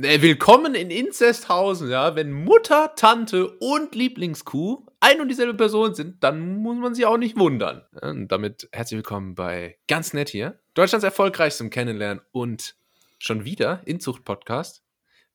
[0.00, 2.14] Äh, willkommen in Inzesthausen, ja.
[2.14, 7.16] Wenn Mutter, Tante und Lieblingskuh ein und dieselbe Person sind, dann muss man sich auch
[7.16, 7.82] nicht wundern.
[8.00, 12.76] Und damit herzlich willkommen bei Ganz Nett hier, Deutschlands erfolgreichstem Kennenlernen und
[13.18, 14.84] schon wieder Inzucht-Podcast.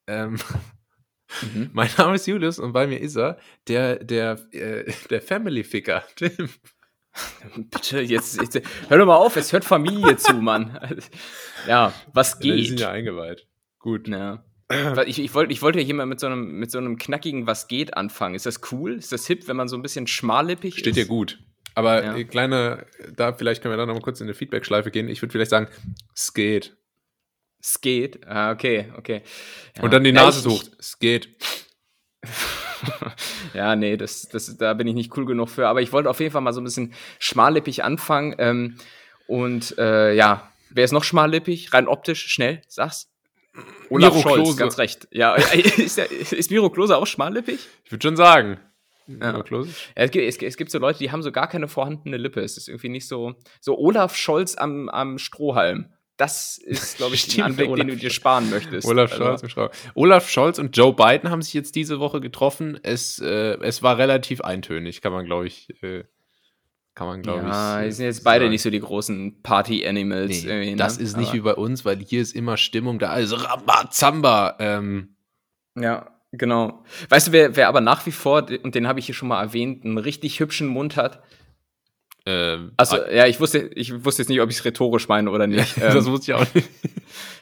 [0.07, 0.39] Ähm,
[1.41, 1.69] mhm.
[1.73, 6.49] Mein Name ist Julius und bei mir ist er, der, der, äh, der Family-Ficker, Tim.
[7.69, 10.79] Bitte, jetzt, jetzt, hör doch mal auf, es hört Familie zu, Mann.
[11.67, 12.51] Ja, was geht?
[12.51, 13.47] Ja, die sind ja eingeweiht.
[13.79, 14.07] Gut.
[14.07, 14.43] Ja.
[15.05, 17.47] Ich, ich, wollte, ich wollte ja hier mal mit so, einem, mit so einem knackigen
[17.47, 18.35] Was geht anfangen.
[18.35, 18.95] Ist das cool?
[18.95, 20.93] Ist das hip, wenn man so ein bisschen schmallippig Steht ist?
[20.93, 21.39] Steht dir gut.
[21.75, 22.23] Aber ja.
[22.23, 25.09] kleine, da vielleicht können wir dann noch mal kurz in eine Feedback-Schleife gehen.
[25.09, 25.67] Ich würde vielleicht sagen,
[26.13, 26.75] es geht.
[27.59, 28.27] Es geht?
[28.27, 29.21] Ah, okay, okay.
[29.77, 29.83] Ja.
[29.83, 30.71] Und dann die Nase ja, sucht.
[30.77, 31.29] Es geht.
[33.53, 35.67] ja, nee, das, das, da bin ich nicht cool genug für.
[35.67, 38.35] Aber ich wollte auf jeden Fall mal so ein bisschen schmallippig anfangen.
[38.37, 38.77] Ähm,
[39.27, 41.73] und äh, ja, wer ist noch schmallippig?
[41.73, 43.12] Rein optisch, schnell, sag's.
[43.89, 44.57] Olaf Miro Scholz, Klose.
[44.57, 45.07] ganz recht.
[45.11, 47.59] Ja, ist, der, ist Miro Klose auch schmallippig?
[47.83, 48.59] Ich würde schon sagen.
[49.07, 49.37] Ja.
[49.37, 49.43] Ja,
[49.95, 52.39] es, gibt, es, es, gibt so Leute, die haben so gar keine vorhandene Lippe.
[52.41, 53.35] Es ist irgendwie nicht so.
[53.59, 55.93] So Olaf Scholz am, am Strohhalm.
[56.17, 58.87] Das ist, glaube ich, ein Anblick, den du dir sparen möchtest.
[58.87, 59.23] Olaf also.
[59.47, 59.69] Scholz, also.
[59.95, 62.79] Olaf Scholz und Joe Biden haben sich jetzt diese Woche getroffen.
[62.81, 66.03] Es, äh, es war relativ eintönig, kann man, glaube ich, äh,
[66.95, 67.87] kann man, glaube ja, ich.
[67.87, 68.51] die sind jetzt beide sagen.
[68.51, 70.43] nicht so die großen Party-Animals.
[70.43, 70.75] Nee, ne?
[70.75, 73.09] Das ist nicht Aber wie bei uns, weil hier ist immer Stimmung da.
[73.09, 74.57] Also Rambazamba.
[74.59, 75.15] Ähm.
[75.75, 76.83] Ja, genau.
[77.09, 79.41] Weißt du, wer, wer aber nach wie vor, und den habe ich hier schon mal
[79.41, 81.23] erwähnt, einen richtig hübschen Mund hat?
[82.25, 85.47] Ähm, also, ja, ich wusste, ich wusste jetzt nicht, ob ich es rhetorisch meine oder
[85.47, 85.75] nicht.
[85.81, 86.69] das ähm, wusste ich auch nicht.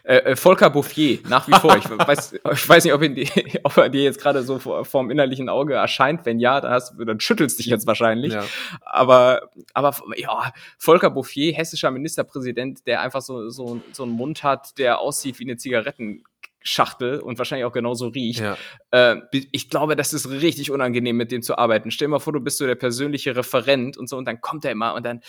[0.04, 1.78] Äh, äh, Volker Bouffier, nach wie vor.
[1.78, 3.30] Ich weiß, ich weiß nicht, ob, die,
[3.64, 6.26] ob er dir jetzt gerade so vor, vorm innerlichen Auge erscheint.
[6.26, 8.34] Wenn ja, dann, hast, dann schüttelst dich jetzt wahrscheinlich.
[8.34, 8.44] Ja.
[8.82, 14.78] Aber, aber ja, Volker Bouffier, hessischer Ministerpräsident, der einfach so, so, so einen Mund hat,
[14.80, 16.24] der aussieht wie eine Zigaretten
[16.64, 18.42] Schachtel und wahrscheinlich auch genauso riecht.
[18.42, 18.58] Ja.
[18.92, 19.17] Äh,
[19.52, 21.92] ich glaube, das ist richtig unangenehm, mit dem zu arbeiten.
[21.92, 24.66] Stell dir mal vor, du bist so der persönliche Referent und so, und dann kommt
[24.66, 25.22] er immer und dann,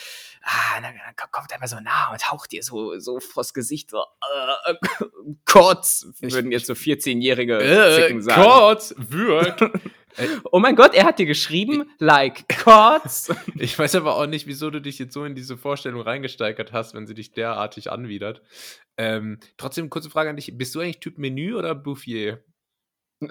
[0.42, 3.90] ah, dann, dann kommt er immer so nah und haucht dir so, so vors Gesicht
[3.90, 4.74] so, äh,
[5.44, 8.42] Kotz, würden jetzt so 14-Jährige äh, sagen.
[8.42, 9.70] Kotz, wirk.
[10.50, 13.32] oh mein Gott, er hat dir geschrieben, like Kotz.
[13.58, 16.94] Ich weiß aber auch nicht, wieso du dich jetzt so in diese Vorstellung reingesteigert hast,
[16.94, 18.42] wenn sie dich derartig anwidert.
[18.96, 20.56] Ähm, trotzdem, kurze Frage an dich.
[20.56, 22.44] Bist du eigentlich Typ Menü oder Bouffier?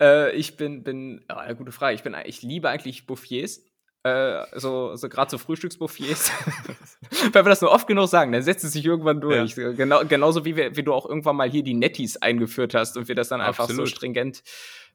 [0.00, 1.94] äh, ich bin, bin, ja, gute Frage.
[1.94, 3.62] Ich, bin, ich liebe eigentlich Bouffiers.
[4.06, 6.30] Äh, so, so gerade so Frühstücksbouffiers.
[7.32, 9.56] Wenn wir das nur oft genug sagen, dann setzt es sich irgendwann durch.
[9.56, 9.72] Ja.
[9.72, 13.08] Genau, genauso wie, wir, wie du auch irgendwann mal hier die Netties eingeführt hast und
[13.08, 13.70] wir das dann Absolut.
[13.70, 14.44] einfach so stringent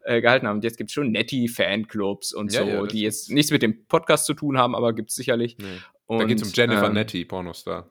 [0.04, 0.58] äh, gehalten haben.
[0.58, 3.86] Und jetzt gibt es schon Netty-Fanclubs und ja, so, ja, die jetzt nichts mit dem
[3.88, 5.58] Podcast zu tun haben, aber gibt es sicherlich.
[5.58, 5.66] Nee.
[6.06, 7.88] Und, da geht es um Jennifer ähm, Netty, Pornostar.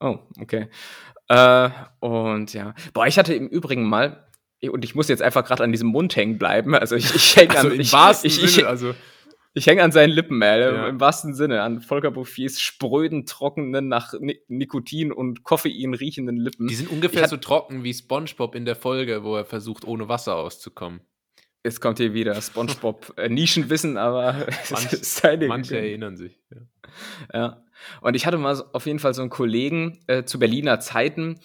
[0.00, 0.68] Oh, okay.
[1.28, 1.70] Äh,
[2.00, 2.74] und ja.
[2.92, 4.28] Boah, ich hatte im Übrigen mal,
[4.62, 6.74] und ich muss jetzt einfach gerade an diesem Mund hängen bleiben.
[6.74, 8.94] Also ich, ich hänge also an, ich, ich, ich, Sinne, also
[9.56, 10.86] ich hänge an seinen Lippen, ey, ja.
[10.86, 14.12] im wahrsten Sinne, an Volker Bouffiers spröden, trockenen, nach
[14.48, 16.68] Nikotin und Koffein riechenden Lippen.
[16.68, 20.36] Die sind ungefähr so trocken wie SpongeBob in der Folge, wo er versucht, ohne Wasser
[20.36, 21.00] auszukommen.
[21.64, 26.38] Jetzt kommt hier wieder SpongeBob äh, Nischenwissen, aber Manch, manche erinnern sich.
[26.50, 26.60] Ja.
[27.32, 27.64] ja.
[28.02, 31.40] Und ich hatte mal auf jeden Fall so einen Kollegen äh, zu Berliner Zeiten,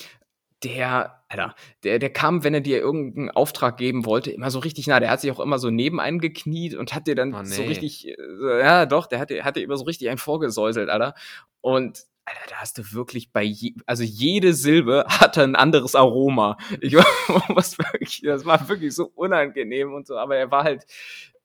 [0.63, 4.87] der, Alter, der, der kam, wenn er dir irgendeinen Auftrag geben wollte, immer so richtig
[4.87, 4.99] nah.
[4.99, 7.47] Der hat sich auch immer so neben einen gekniet und hat dir dann oh, nee.
[7.47, 10.89] so richtig, äh, ja doch, der hat dir, hat dir immer so richtig einen vorgesäuselt,
[10.89, 11.15] Alter.
[11.61, 16.57] Und Alter, da hast du wirklich bei je, also jede Silbe hatte ein anderes Aroma.
[16.79, 17.05] Ich war,
[17.49, 20.85] was wirklich, das war wirklich so unangenehm und so, aber er war halt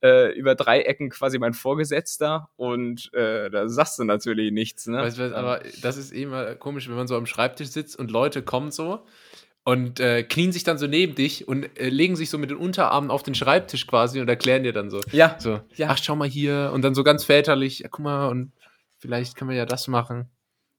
[0.02, 4.86] äh, über drei Ecken quasi mein Vorgesetzter und äh, da sagst du natürlich nichts.
[4.86, 4.98] Ne?
[4.98, 8.42] Weißt du, aber das ist immer komisch, wenn man so am Schreibtisch sitzt und Leute
[8.42, 9.04] kommen so
[9.66, 12.56] und äh, knien sich dann so neben dich und äh, legen sich so mit den
[12.56, 15.00] Unterarmen auf den Schreibtisch quasi und erklären dir dann so.
[15.10, 15.34] Ja.
[15.40, 15.88] So, ja.
[15.90, 16.70] ach, schau mal hier.
[16.72, 18.52] Und dann so ganz väterlich, ja, guck mal, und
[18.98, 20.30] vielleicht können wir ja das machen.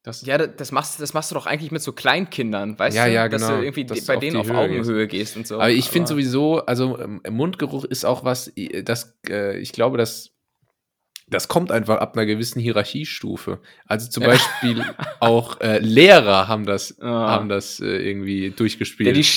[0.07, 3.11] Das ja, das machst, das machst du doch eigentlich mit so Kleinkindern, weißt ja, du?
[3.11, 3.57] Ja, dass genau.
[3.57, 5.33] du irgendwie das bei denen auf, auf Augenhöhe gehst.
[5.33, 5.35] gehst.
[5.35, 5.55] und so.
[5.55, 8.49] Aber ich finde sowieso, also ähm, Mundgeruch ist auch was,
[8.85, 10.31] das, äh, ich glaube, das,
[11.27, 13.59] das kommt einfach ab einer gewissen Hierarchiestufe.
[13.85, 14.81] Also zum Beispiel
[15.19, 17.31] auch äh, Lehrer haben das, ah.
[17.31, 19.07] haben das äh, irgendwie durchgespielt.
[19.07, 19.27] Ja, die,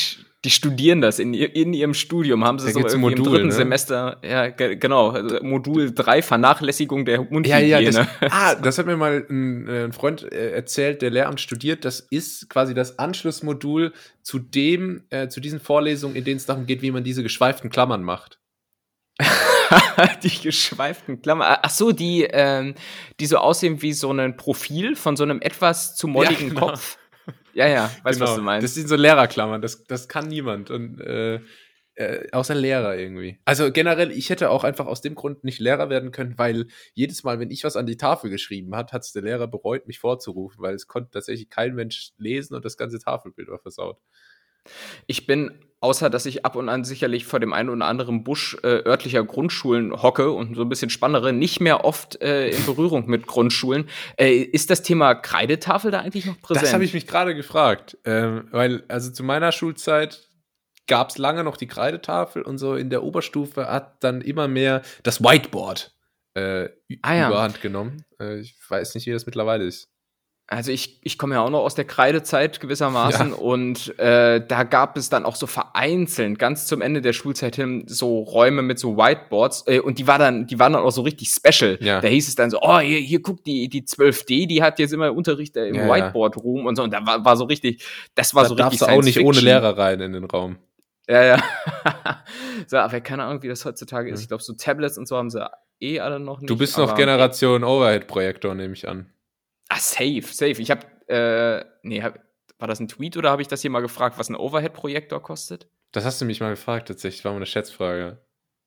[0.45, 3.47] die studieren das in, in ihrem Studium, haben sie da so irgendwie Modul, im dritten
[3.49, 3.53] ne?
[3.53, 7.67] Semester, ja, genau, also Modul 3, Vernachlässigung der Mundhygiene.
[7.67, 11.11] Ja, ja, das, ah, das hat mir mal ein, äh, ein Freund äh, erzählt, der
[11.11, 11.85] Lehramt studiert.
[11.85, 13.93] Das ist quasi das Anschlussmodul
[14.23, 17.69] zu dem, äh, zu diesen Vorlesungen, in denen es darum geht, wie man diese geschweiften
[17.69, 18.41] Klammern macht.
[20.23, 21.59] die geschweiften Klammern.
[21.61, 22.75] Ach so, die, ähm,
[23.21, 26.67] die so aussehen wie so ein Profil von so einem etwas zu molligen ja, genau.
[26.69, 26.97] Kopf.
[27.55, 28.31] Ja, ja, weißt genau.
[28.31, 28.65] was du meinst.
[28.65, 30.71] Das sind so Lehrerklammern, das, das kann niemand.
[30.71, 31.41] Und äh,
[32.01, 33.39] äh, außer Lehrer irgendwie.
[33.45, 37.25] Also generell, ich hätte auch einfach aus dem Grund nicht Lehrer werden können, weil jedes
[37.25, 39.99] Mal, wenn ich was an die Tafel geschrieben hat, hat es der Lehrer bereut, mich
[39.99, 43.99] vorzurufen, weil es konnte tatsächlich kein Mensch lesen und das ganze Tafelbild war versaut.
[45.07, 48.57] Ich bin, außer dass ich ab und an sicherlich vor dem einen oder anderen Busch
[48.63, 53.07] äh, örtlicher Grundschulen hocke und so ein bisschen spannere, nicht mehr oft äh, in Berührung
[53.07, 53.89] mit Grundschulen.
[54.19, 56.65] Äh, ist das Thema Kreidetafel da eigentlich noch präsent?
[56.65, 60.29] Das habe ich mich gerade gefragt, ähm, weil also zu meiner Schulzeit
[60.87, 64.83] gab es lange noch die Kreidetafel und so in der Oberstufe hat dann immer mehr
[65.03, 65.95] das Whiteboard
[66.35, 66.69] äh,
[67.03, 67.29] ah, ja.
[67.29, 68.05] überhand genommen.
[68.21, 69.90] Äh, ich weiß nicht, wie das mittlerweile ist.
[70.53, 73.37] Also ich, ich komme ja auch noch aus der Kreidezeit gewissermaßen ja.
[73.37, 77.85] und äh, da gab es dann auch so vereinzelt ganz zum Ende der Schulzeit hin
[77.87, 81.03] so Räume mit so Whiteboards äh, und die war dann die waren dann auch so
[81.03, 81.79] richtig special.
[81.81, 82.01] Ja.
[82.01, 84.93] Da hieß es dann so, oh hier, hier guck die die 12D, die hat jetzt
[84.93, 87.85] immer Unterricht im ja, Whiteboard Room und so und da war, war so richtig,
[88.17, 88.81] das war da so richtig.
[88.81, 90.59] Darfst du auch nicht ohne Lehrer rein in den Raum.
[91.09, 91.43] Ja, ja.
[92.67, 94.21] so, aber keine Ahnung, wie das heutzutage ist.
[94.21, 95.49] Ich glaube, so Tablets und so haben sie
[95.81, 96.51] eh alle noch nicht.
[96.51, 99.13] Du bist noch Generation Overhead-Projektor, nehme ich an.
[99.71, 100.61] Ah, safe, safe.
[100.61, 102.19] Ich habe, äh, nee, hab,
[102.59, 105.69] war das ein Tweet oder habe ich das hier mal gefragt, was ein Overhead-Projektor kostet?
[105.93, 107.25] Das hast du mich mal gefragt, tatsächlich.
[107.25, 108.19] War mal eine Schätzfrage.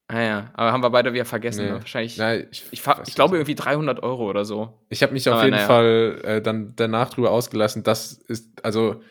[0.07, 1.65] Ah ja, aber haben wir beide wieder vergessen.
[1.65, 1.71] Nee.
[1.71, 1.79] Ne?
[1.79, 2.17] Wahrscheinlich.
[2.17, 4.85] Nein, ich, ich, ich glaube irgendwie 300 Euro oder so.
[4.89, 5.67] Ich habe mich auf aber jeden naja.
[5.67, 7.83] Fall äh, dann danach drüber ausgelassen.
[7.83, 9.01] Das ist, also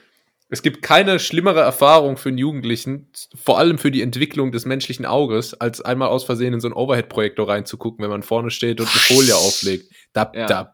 [0.49, 5.07] es gibt keine schlimmere Erfahrung für einen Jugendlichen, vor allem für die Entwicklung des menschlichen
[5.07, 8.87] Auges, als einmal aus Versehen in so einen Overhead-Projektor reinzugucken, wenn man vorne steht und
[8.87, 9.93] eine Folie auflegt.
[10.13, 10.47] Da, ja.
[10.47, 10.73] da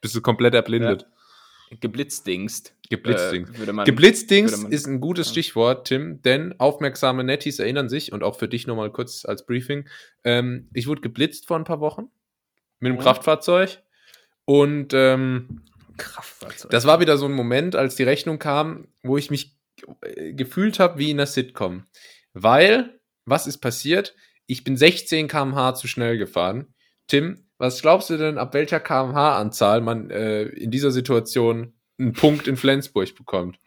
[0.00, 1.02] bist du komplett erblindet.
[1.02, 1.76] Ja.
[1.80, 2.74] Geblitzdingst.
[2.88, 3.52] Geblitzdingst.
[3.58, 8.48] Äh, Geblitzdingst ist ein gutes Stichwort, Tim, denn aufmerksame Netties erinnern sich, und auch für
[8.48, 9.88] dich nochmal kurz als Briefing,
[10.22, 12.08] ähm, ich wurde geblitzt vor ein paar Wochen
[12.78, 13.02] mit einem mhm.
[13.02, 13.82] Kraftfahrzeug
[14.44, 15.62] und ähm,
[15.96, 16.70] Kraftfahrzeug.
[16.70, 19.56] Das war wieder so ein Moment, als die Rechnung kam, wo ich mich
[20.02, 21.84] äh, gefühlt habe wie in einer Sitcom.
[22.32, 24.14] Weil, was ist passiert?
[24.46, 26.74] Ich bin 16 km/h zu schnell gefahren.
[27.08, 32.48] Tim, was glaubst du denn, ab welcher kmh-Anzahl man äh, in dieser Situation einen Punkt
[32.48, 33.58] in Flensburg bekommt?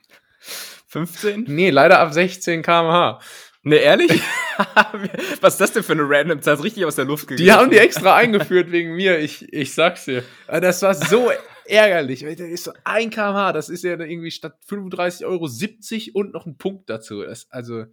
[0.88, 1.45] 15?
[1.47, 3.19] Nee, leider ab 16 km/h.
[3.63, 4.12] Ne, ehrlich?
[5.41, 6.56] Was ist das denn für eine random Zahl?
[6.56, 7.45] Richtig aus der Luft gegangen.
[7.45, 10.24] Die haben die extra eingeführt wegen mir, ich, ich sag's dir.
[10.47, 11.30] Das war so
[11.65, 12.21] ärgerlich.
[12.21, 16.45] Das ist so ein kmh, das ist ja irgendwie statt 35 Euro 70 und noch
[16.45, 17.21] ein Punkt dazu.
[17.24, 17.85] Das, also.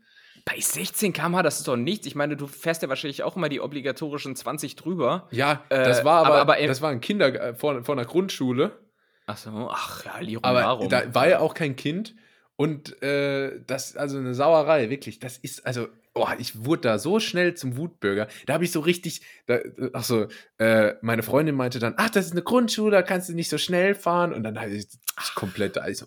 [0.46, 2.06] Bei 16 km/h, das ist doch nichts.
[2.06, 5.26] Ich meine, du fährst ja wahrscheinlich auch immer die obligatorischen 20 drüber.
[5.32, 8.78] Ja, das war aber, aber, aber das war ein Kinder äh, vor, vor einer Grundschule.
[9.26, 10.88] Ach so, ach ja, Lirum Aber warum?
[10.88, 12.14] da war ja auch kein Kind.
[12.54, 15.18] Und äh, das, also eine Sauerei, wirklich.
[15.18, 18.26] Das ist, also, oh, ich wurde da so schnell zum Wutbürger.
[18.46, 19.58] Da habe ich so richtig, da,
[19.92, 20.26] ach so,
[20.58, 23.58] äh, meine Freundin meinte dann, ach, das ist eine Grundschule, da kannst du nicht so
[23.58, 24.32] schnell fahren.
[24.32, 24.86] Und dann habe ich
[25.16, 26.06] ach, komplett, also,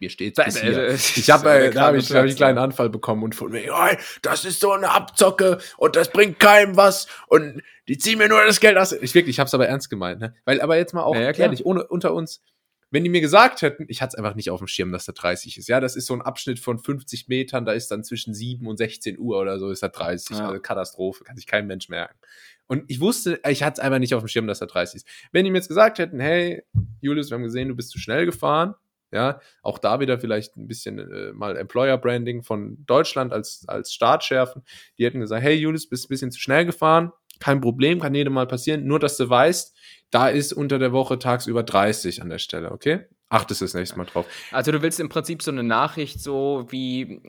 [0.00, 0.88] mir steht's bis hier.
[0.94, 3.72] Ich habe, äh, da habe ich, hab ich einen kleinen Anfall bekommen und von mir,
[3.72, 8.28] oh, das ist so eine Abzocke und das bringt keinem was und die ziehen mir
[8.28, 8.92] nur das Geld aus.
[8.92, 10.34] Ich wirklich, ich habe es aber ernst gemeint, ne?
[10.44, 12.42] Weil, aber jetzt mal auch ja, ehrlich, ohne unter uns
[12.94, 15.10] wenn die mir gesagt hätten, ich hatte es einfach nicht auf dem Schirm, dass da
[15.10, 15.66] 30 ist.
[15.66, 18.76] Ja, das ist so ein Abschnitt von 50 Metern, da ist dann zwischen 7 und
[18.76, 20.38] 16 Uhr oder so, ist da 30.
[20.38, 20.46] Ja.
[20.46, 22.14] Also Katastrophe, kann sich kein Mensch merken.
[22.68, 25.08] Und ich wusste, ich hatte es einfach nicht auf dem Schirm, dass da 30 ist.
[25.32, 26.62] Wenn die mir jetzt gesagt hätten, hey,
[27.00, 28.76] Julius, wir haben gesehen, du bist zu schnell gefahren,
[29.10, 33.92] ja, auch da wieder vielleicht ein bisschen äh, mal Employer Branding von Deutschland als, als
[33.92, 34.62] Staat schärfen.
[34.98, 38.34] Die hätten gesagt, hey Julius, bist ein bisschen zu schnell gefahren, kein Problem, kann jedem
[38.34, 39.76] mal passieren, nur dass du weißt,
[40.14, 43.00] da ist unter der Woche tagsüber 30 an der Stelle, okay?
[43.30, 44.26] Achtest das nächste Mal drauf.
[44.52, 47.20] Also du willst im Prinzip so eine Nachricht so wie,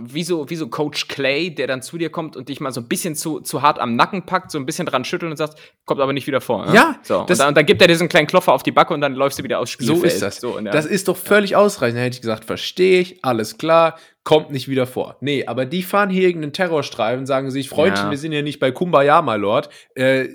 [0.00, 2.80] wie so, wie so Coach Clay, der dann zu dir kommt und dich mal so
[2.80, 5.60] ein bisschen zu, zu hart am Nacken packt, so ein bisschen dran schüttelt und sagt,
[5.84, 6.66] kommt aber nicht wieder vor.
[6.66, 6.74] Ne?
[6.74, 6.98] Ja.
[7.02, 9.14] So, und, dann, und dann gibt er diesen kleinen Klopfer auf die Backe und dann
[9.14, 10.00] läufst du wieder aufs Spielfeld.
[10.00, 10.40] So ist das.
[10.40, 11.58] So, das ist doch völlig ja.
[11.58, 11.98] ausreichend.
[11.98, 15.18] Dann hätte ich gesagt, verstehe ich, alles klar, kommt nicht wieder vor.
[15.20, 18.10] Nee, aber die fahren hier irgendeinen Terrorstreifen, sagen sich, Freundchen, ja.
[18.10, 19.68] wir sind ja nicht bei Kumbaya, my Lord.
[19.94, 20.28] Äh,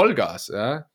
[0.00, 0.86] Vollgas, ja.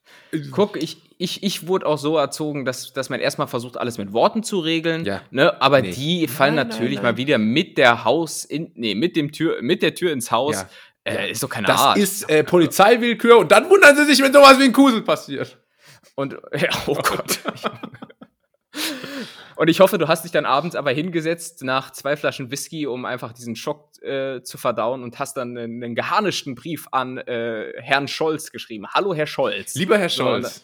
[0.52, 4.14] Guck, ich, ich, ich wurde auch so erzogen, dass, dass man erstmal versucht, alles mit
[4.14, 5.06] Worten zu regeln.
[5.06, 5.22] Ja.
[5.32, 5.62] Ne?
[5.62, 5.92] Aber nee.
[5.92, 7.14] die fallen nein, natürlich nein, nein.
[7.14, 10.56] mal wieder mit der Haus in, nee, mit dem Tür, mit der Tür ins Haus.
[10.56, 10.70] Ja.
[11.06, 11.98] Äh, ist doch keine das Art.
[11.98, 15.58] Das ist äh, Polizeiwillkür und dann wundern sie sich, wenn sowas wie ein Kusel passiert.
[16.16, 17.40] Und, ja, oh Gott.
[19.56, 23.06] Und ich hoffe, du hast dich dann abends aber hingesetzt nach zwei Flaschen Whisky, um
[23.06, 27.74] einfach diesen Schock äh, zu verdauen und hast dann einen, einen geharnischten Brief an äh,
[27.82, 28.88] Herrn Scholz geschrieben.
[28.94, 29.76] Hallo, Herr Scholz.
[29.76, 30.56] Lieber Herr Scholz.
[30.56, 30.62] So,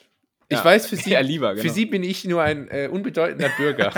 [0.49, 1.61] ich ja, weiß, für Sie, ja, lieber, genau.
[1.61, 3.93] für Sie bin ich nur ein äh, unbedeutender Bürger.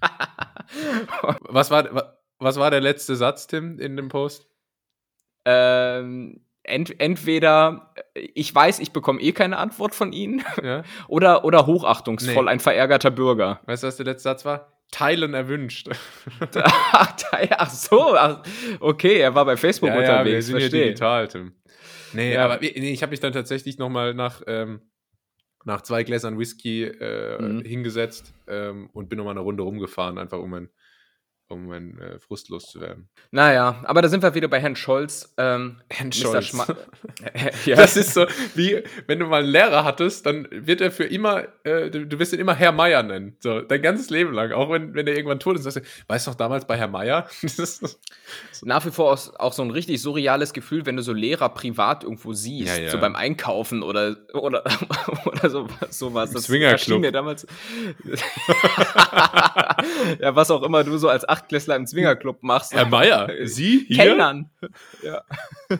[1.40, 4.48] was, war, was war der letzte Satz, Tim, in dem Post?
[5.44, 10.82] Ähm, ent, entweder ich weiß, ich bekomme eh keine Antwort von Ihnen ja.
[11.08, 12.50] oder, oder hochachtungsvoll, nee.
[12.50, 13.60] ein verärgerter Bürger.
[13.66, 14.72] Weißt du, was der letzte Satz war?
[14.90, 15.90] Teilen erwünscht.
[16.54, 18.42] ach, so, ach,
[18.80, 20.28] okay, er war bei Facebook ja, unterwegs.
[20.28, 20.84] Ja, wir sind verstehe.
[20.86, 21.52] digital, Tim.
[22.14, 22.44] Nee, ja.
[22.44, 24.80] aber nee, ich habe mich dann tatsächlich noch mal nach, ähm,
[25.64, 27.60] nach zwei Gläsern Whisky äh, mhm.
[27.62, 30.70] hingesetzt ähm, und bin noch mal eine Runde rumgefahren, einfach um mein
[31.48, 33.08] um meinen äh, Frust loszuwerden.
[33.30, 35.32] Naja, aber da sind wir wieder bei Herrn Scholz.
[35.38, 36.52] Ähm, Herrn Scholz.
[37.64, 37.76] ja.
[37.88, 41.44] Das ist so, wie wenn du mal einen Lehrer hattest, dann wird er für immer,
[41.64, 43.36] äh, du, du wirst ihn immer Herr Meier nennen.
[43.40, 44.52] So, dein ganzes Leben lang.
[44.52, 46.88] Auch wenn, wenn er irgendwann tot ist, sagst du, weißt du noch damals bei Herr
[46.88, 47.28] Meier?
[48.62, 52.34] Nach wie vor auch so ein richtig surreales Gefühl, wenn du so Lehrer privat irgendwo
[52.34, 52.90] siehst, ja, ja.
[52.90, 54.64] so beim Einkaufen oder, oder,
[55.24, 56.32] oder so, sowas.
[56.32, 57.00] Das Swingerclub.
[57.00, 57.46] mir damals.
[60.20, 62.72] ja, was auch immer du so als Achtklässler im Zwingerclub machst.
[62.74, 63.96] Herr Meier, Sie hier?
[63.96, 64.50] Kellnern.
[65.02, 65.22] ja.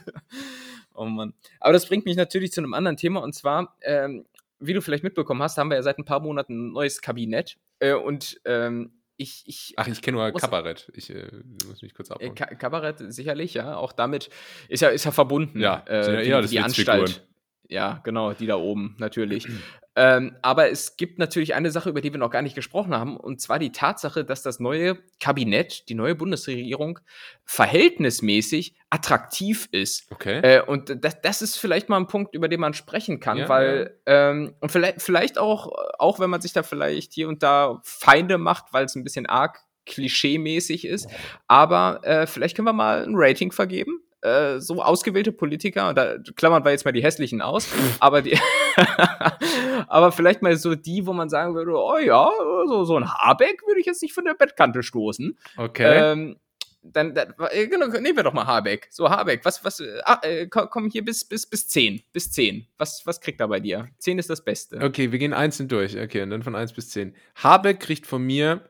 [0.95, 1.35] oh Mann.
[1.61, 4.25] Aber das bringt mich natürlich zu einem anderen Thema und zwar, ähm,
[4.61, 7.57] wie du vielleicht mitbekommen hast, haben wir ja seit ein paar Monaten ein neues Kabinett
[7.81, 10.93] äh, und ähm, ich, ich, Ach, ich kenne nur Kabarett.
[10.95, 11.29] Ich äh,
[11.67, 12.37] muss mich kurz abholen.
[12.37, 13.77] Ka Kabarett sicherlich, ja.
[13.77, 14.31] Auch damit
[14.69, 15.59] ist ja, ist ja verbunden.
[15.59, 17.27] Ja, äh, ja die, die Anstalt.
[17.68, 19.46] Ja, genau, die da oben natürlich.
[19.96, 23.16] ähm, aber es gibt natürlich eine Sache, über die wir noch gar nicht gesprochen haben,
[23.16, 26.98] und zwar die Tatsache, dass das neue Kabinett, die neue Bundesregierung
[27.44, 30.10] verhältnismäßig attraktiv ist.
[30.10, 30.40] Okay.
[30.40, 33.48] Äh, und das, das ist vielleicht mal ein Punkt, über den man sprechen kann, ja,
[33.48, 34.30] weil ja.
[34.30, 38.38] Ähm, und vielleicht, vielleicht auch, auch wenn man sich da vielleicht hier und da Feinde
[38.38, 41.08] macht, weil es ein bisschen arg klischee-mäßig ist.
[41.46, 46.16] Aber äh, vielleicht können wir mal ein Rating vergeben äh, so ausgewählte Politiker, und da
[46.37, 47.68] klammern wir jetzt mal die hässlichen aus,
[48.00, 48.38] aber die,
[49.88, 52.30] aber vielleicht mal so die, wo man sagen würde, oh ja,
[52.66, 55.38] so, so ein Habeck würde ich jetzt nicht von der Bettkante stoßen.
[55.56, 56.12] Okay.
[56.12, 56.37] Ähm,
[56.82, 58.88] dann, dann äh, genau, nehmen wir doch mal Habeck.
[58.90, 62.02] So, Habeck, was, was, ah, äh, komm hier bis, bis, bis 10.
[62.12, 62.66] Bis 10.
[62.78, 63.88] Was, was kriegt er bei dir?
[63.99, 64.80] 10 ist das Beste.
[64.80, 65.99] Okay, wir gehen einzeln durch.
[65.99, 67.14] Okay, und dann von 1 bis 10.
[67.37, 68.68] Habeck kriegt von mir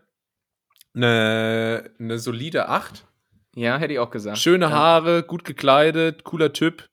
[0.95, 3.05] eine, eine solide 8.
[3.59, 4.39] Ja, hätte ich auch gesagt.
[4.39, 4.71] Schöne.
[4.71, 6.87] Haare, gut gekleidet, cooler Typ.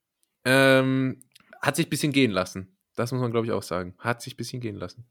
[0.45, 1.22] Ähm,
[1.62, 2.75] hat sich ein bisschen gehen lassen.
[2.95, 3.93] Das muss man, glaube ich, auch sagen.
[4.00, 5.05] Hat sich ein bisschen gehen lassen.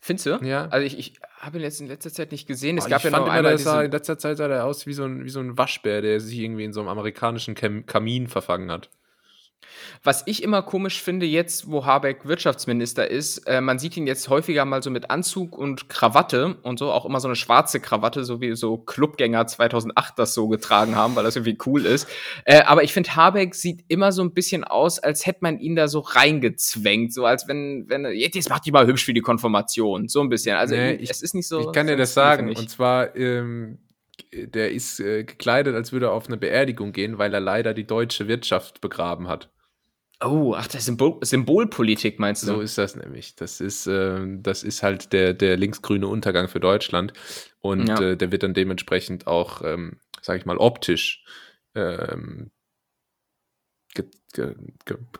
[0.00, 0.30] Findest du?
[0.42, 0.66] Ja.
[0.68, 2.78] Also ich, ich habe ihn jetzt in letzter Zeit nicht gesehen.
[2.78, 5.04] Es oh, gab ja noch einmal sah, in letzter Zeit sah er aus wie so,
[5.04, 8.90] ein, wie so ein Waschbär, der sich irgendwie in so einem amerikanischen Kamin verfangen hat.
[10.02, 14.28] Was ich immer komisch finde, jetzt, wo Habeck Wirtschaftsminister ist, äh, man sieht ihn jetzt
[14.28, 18.24] häufiger mal so mit Anzug und Krawatte und so, auch immer so eine schwarze Krawatte,
[18.24, 22.08] so wie so Clubgänger 2008 das so getragen haben, weil das irgendwie cool ist.
[22.44, 25.76] Äh, aber ich finde, Habeck sieht immer so ein bisschen aus, als hätte man ihn
[25.76, 30.08] da so reingezwängt, so als wenn, wenn, jetzt macht die mal hübsch für die Konfirmation,
[30.08, 30.56] so ein bisschen.
[30.56, 31.60] Also nee, ich, es ist nicht so.
[31.60, 33.78] Ich kann dir das sagen, und zwar, ähm,
[34.32, 37.86] der ist äh, gekleidet, als würde er auf eine Beerdigung gehen, weil er leider die
[37.86, 39.50] deutsche Wirtschaft begraben hat.
[40.22, 42.48] Oh, ach, das Symbol Symbolpolitik meinst du?
[42.48, 43.36] So ist das nämlich.
[43.36, 47.14] Das ist, äh, das ist halt der, der linksgrüne Untergang für Deutschland.
[47.60, 48.00] Und ja.
[48.00, 51.24] äh, der wird dann dementsprechend auch, ähm, sag ich mal, optisch
[51.74, 52.50] ähm,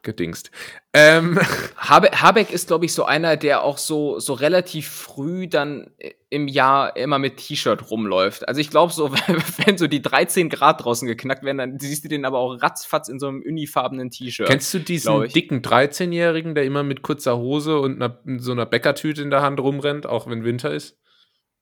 [0.03, 0.51] gedingst.
[0.93, 1.39] Ähm.
[1.77, 5.91] Habe, Habeck ist, glaube ich, so einer, der auch so, so relativ früh dann
[6.29, 8.47] im Jahr immer mit T-Shirt rumläuft.
[8.47, 9.13] Also ich glaube so,
[9.65, 13.09] wenn so die 13 Grad draußen geknackt werden, dann siehst du den aber auch ratzfatz
[13.09, 14.49] in so einem unifarbenen T-Shirt.
[14.49, 19.23] Kennst du diesen dicken 13-Jährigen, der immer mit kurzer Hose und einer, so einer Bäckertüte
[19.23, 20.97] in der Hand rumrennt, auch wenn Winter ist?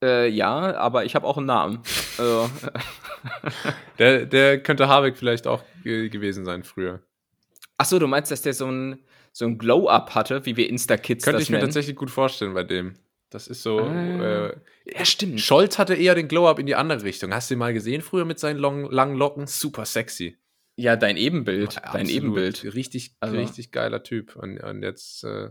[0.03, 1.83] Äh, ja, aber ich habe auch einen Namen.
[2.19, 2.51] also.
[3.99, 7.03] der, der könnte Habeck vielleicht auch gewesen sein früher.
[7.79, 8.99] Ach so, du meinst, dass der so ein,
[9.33, 12.95] so ein Glow-Up hatte, wie wir Insta-Kids Könnte ich mir tatsächlich gut vorstellen bei dem.
[13.31, 13.79] Das ist so.
[13.81, 14.57] Ah, äh,
[14.87, 15.41] ja, stimmt.
[15.41, 17.33] Scholz hatte eher den Glow-Up in die andere Richtung.
[17.33, 19.47] Hast du ihn mal gesehen früher mit seinen long, langen Locken?
[19.47, 20.37] Super sexy.
[20.77, 21.75] Ja, dein Ebenbild.
[21.75, 22.65] Ja, dein Ebenbild.
[22.75, 23.37] Richtig, also.
[23.37, 24.37] richtig geiler Typ.
[24.37, 25.25] Und, und jetzt.
[25.25, 25.51] Äh,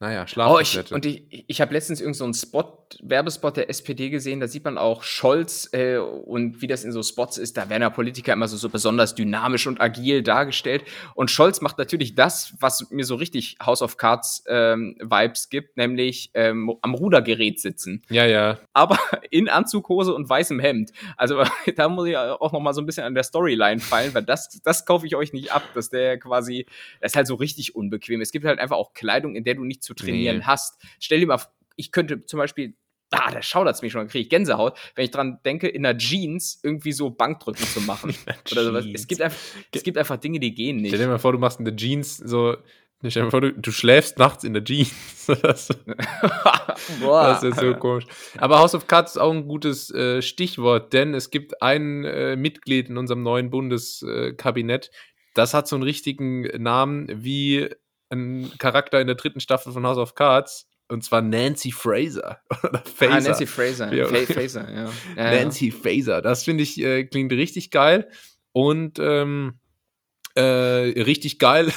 [0.00, 0.94] naja, Schlaftablette.
[0.94, 4.48] Oh, ich, und ich, ich habe letztens irgendeinen so Spot, Werbespot der SPD gesehen, da
[4.48, 7.90] sieht man auch Scholz äh, und wie das in so Spots ist, da werden ja
[7.90, 10.84] Politiker immer so, so besonders dynamisch und agil dargestellt.
[11.14, 15.76] Und Scholz macht natürlich das, was mir so richtig House of Cards ähm, Vibes gibt,
[15.76, 18.02] nämlich ähm, am Rudergerät sitzen.
[18.08, 18.58] Ja, ja.
[18.72, 18.98] Aber
[19.30, 20.92] in Anzughose und weißem Hemd.
[21.16, 21.42] Also
[21.76, 24.60] da muss ich auch noch mal so ein bisschen an der Storyline fallen, weil das,
[24.64, 26.66] das kaufe ich euch nicht ab, dass der quasi,
[27.00, 28.20] das ist halt so richtig unbequem.
[28.20, 30.44] Es gibt halt einfach auch Kleidung, in der du nicht zu trainieren nee.
[30.44, 30.80] hast.
[30.98, 31.40] Stell dir mal,
[31.76, 32.74] ich könnte zum Beispiel
[33.10, 35.86] ah, da schaudert es mich schon, dann kriege ich Gänsehaut, wenn ich dran denke, in
[35.86, 38.14] einer Jeans irgendwie so Bankdrücken zu machen.
[38.52, 38.84] oder sowas.
[38.92, 39.38] Es gibt, einfach,
[39.72, 40.90] es gibt einfach Dinge, die gehen nicht.
[40.90, 42.56] Stell dir mal vor, du machst in der Jeans so.
[43.00, 44.92] Stell dir mal vor, du, du schläfst nachts in der Jeans.
[45.42, 45.68] das,
[47.00, 47.28] Boah.
[47.28, 48.06] das ist so komisch.
[48.38, 52.36] Aber House of Cards ist auch ein gutes äh, Stichwort, denn es gibt ein äh,
[52.36, 54.90] Mitglied in unserem neuen Bundeskabinett,
[55.34, 57.68] das hat so einen richtigen Namen wie
[58.08, 60.66] ein Charakter in der dritten Staffel von House of Cards.
[60.88, 62.40] Und zwar Nancy Fraser.
[62.62, 63.12] Oder Faser.
[63.12, 63.92] Ah, Nancy Fraser.
[63.92, 64.06] Ja.
[64.06, 64.90] Fraser, ja.
[65.16, 65.74] ja Nancy ja.
[65.74, 66.22] Fraser.
[66.22, 68.08] Das finde ich, äh, klingt richtig geil.
[68.52, 69.58] Und ähm,
[70.34, 70.42] äh,
[71.02, 71.72] richtig geil.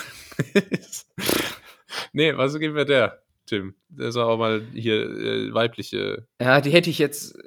[2.14, 3.76] nee, was geben wir der, Tim?
[3.90, 6.28] Der ist auch mal hier äh, weibliche.
[6.42, 7.38] Ja, die hätte ich jetzt.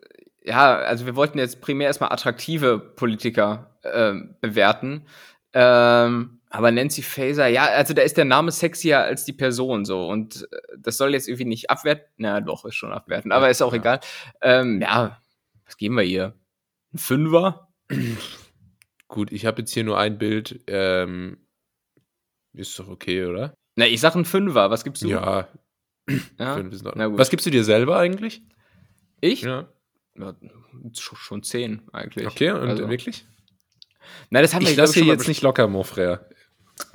[0.45, 5.07] Ja, also wir wollten jetzt primär erstmal attraktive Politiker äh, bewerten.
[5.54, 10.07] Ähm, aber Nancy Faser, ja, also da ist der Name sexier als die Person so.
[10.07, 12.07] Und äh, das soll jetzt irgendwie nicht abwerten.
[12.19, 13.79] Na doch, ist schon abwerten, aber ist auch ja.
[13.79, 14.01] egal.
[14.43, 15.19] Ähm, ja,
[15.65, 16.35] was geben wir hier?
[16.93, 17.69] Ein Fünfer?
[19.09, 20.61] Gut, ich habe jetzt hier nur ein Bild.
[20.67, 21.39] Ähm,
[22.53, 23.55] ist doch okay, oder?
[23.77, 24.71] Na, ich sag ein Fünfer.
[24.71, 25.09] Was gibst du?
[25.09, 25.49] Ja.
[26.39, 26.59] ja?
[27.17, 28.43] Was gibst du dir selber eigentlich?
[29.23, 29.41] Ich?
[29.41, 29.69] Ja.
[30.19, 30.37] ja
[30.93, 32.27] schon zehn eigentlich.
[32.27, 32.91] Okay, und also.
[32.91, 33.25] wirklich?
[34.29, 36.21] Na, das haben ich wir lasse jetzt nicht locker, mon frère.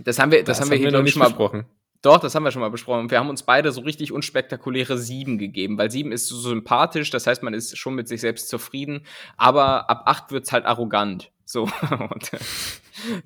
[0.03, 1.65] Das haben wir, das, das haben wir hier noch nicht mal besprochen.
[2.01, 3.09] Doch, das haben wir schon mal besprochen.
[3.09, 7.25] Wir haben uns beide so richtig unspektakuläre sieben gegeben, weil sieben ist so sympathisch, das
[7.25, 9.01] heißt, man ist schon mit sich selbst zufrieden,
[9.35, 11.31] aber ab acht wird's halt arrogant.
[11.43, 11.63] So.
[12.11, 12.37] Und, äh,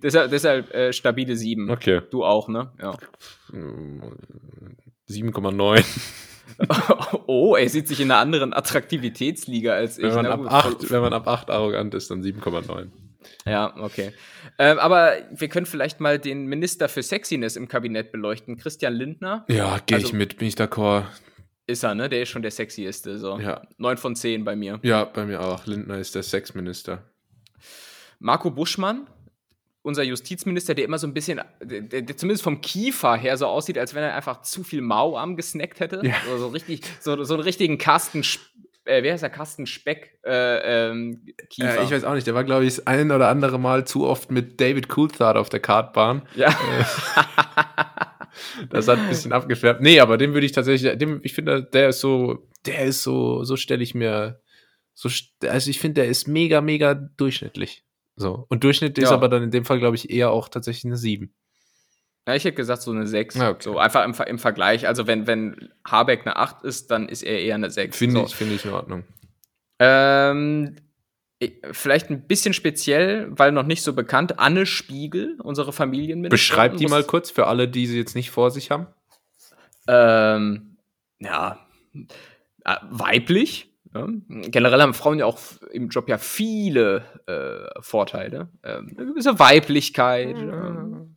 [0.02, 1.70] deshalb deshalb äh, stabile sieben.
[1.70, 2.02] Okay.
[2.12, 2.72] Du auch, ne?
[2.82, 2.96] Ja.
[3.52, 5.84] 7,9.
[7.28, 10.06] oh, er sieht sich in einer anderen Attraktivitätsliga als ich.
[10.06, 12.90] Wenn man, ab, acht, wenn man ab 8 arrogant ist, dann 7,9.
[13.46, 14.14] Ja, okay.
[14.60, 19.46] Ähm, aber wir können vielleicht mal den Minister für Sexiness im Kabinett beleuchten, Christian Lindner.
[19.50, 21.06] Ja, gehe also, ich mit, bin ich d'accord.
[21.68, 22.10] Ist er, ne?
[22.10, 23.18] Der ist schon der sexieste.
[23.18, 23.40] So.
[23.40, 23.62] Ja.
[23.78, 24.80] 9 von 10 bei mir.
[24.84, 25.66] Ja, bei mir auch.
[25.66, 27.04] Lindner ist der Sexminister.
[28.20, 29.08] Marco Buschmann,
[29.82, 33.78] unser Justizminister, der immer so ein bisschen, der, der, zumindest vom Kiefer her so aussieht,
[33.78, 36.02] als wenn er einfach zu viel Mauarm gesnackt hätte.
[36.04, 36.16] Ja.
[36.28, 38.24] So, so richtig, so, so einen richtigen Kasten
[38.86, 41.80] äh, wer ist der Carsten Speck äh, ähm, Kiefer?
[41.80, 44.32] Äh, ich weiß auch nicht, der war, glaube ich, ein oder andere Mal zu oft
[44.32, 46.24] mit David Coulthard auf der Kartbahn.
[46.36, 46.56] Ja.
[48.70, 49.82] das hat ein bisschen abgefärbt.
[49.82, 53.44] Nee, aber den würde ich tatsächlich, dem, ich finde, der ist so, der ist so,
[53.44, 54.42] so stelle ich mir,
[54.94, 55.10] so,
[55.48, 57.86] also ich finde, der ist mega, mega durchschnittlich.
[58.16, 58.46] So.
[58.50, 59.06] Und Durchschnitt ja.
[59.06, 61.34] ist aber dann in dem Fall, glaube ich, eher auch tatsächlich eine 7.
[62.28, 63.40] Ja, ich hätte gesagt so eine 6.
[63.40, 63.64] Ah, okay.
[63.64, 64.88] So einfach im, im, Vergleich.
[64.88, 67.98] Also wenn, wenn Habeck eine 8 ist, dann ist er eher eine 6.
[67.98, 68.26] Finde so.
[68.28, 69.04] ich, find ich in Ordnung.
[69.80, 70.76] Ähm,
[71.72, 74.38] vielleicht ein bisschen speziell, weil noch nicht so bekannt.
[74.38, 76.30] Anne Spiegel, unsere Familienministerin.
[76.30, 78.86] Beschreib die mal kurz für alle, die sie jetzt nicht vor sich haben.
[79.88, 80.78] Ähm,
[81.18, 81.66] ja,
[82.66, 83.74] äh, weiblich.
[83.96, 84.08] Ja.
[84.30, 85.40] Generell haben Frauen ja auch
[85.72, 88.50] im Job ja viele äh, Vorteile.
[88.64, 90.38] Ähm, eine gewisse Weiblichkeit.
[90.38, 91.16] Mhm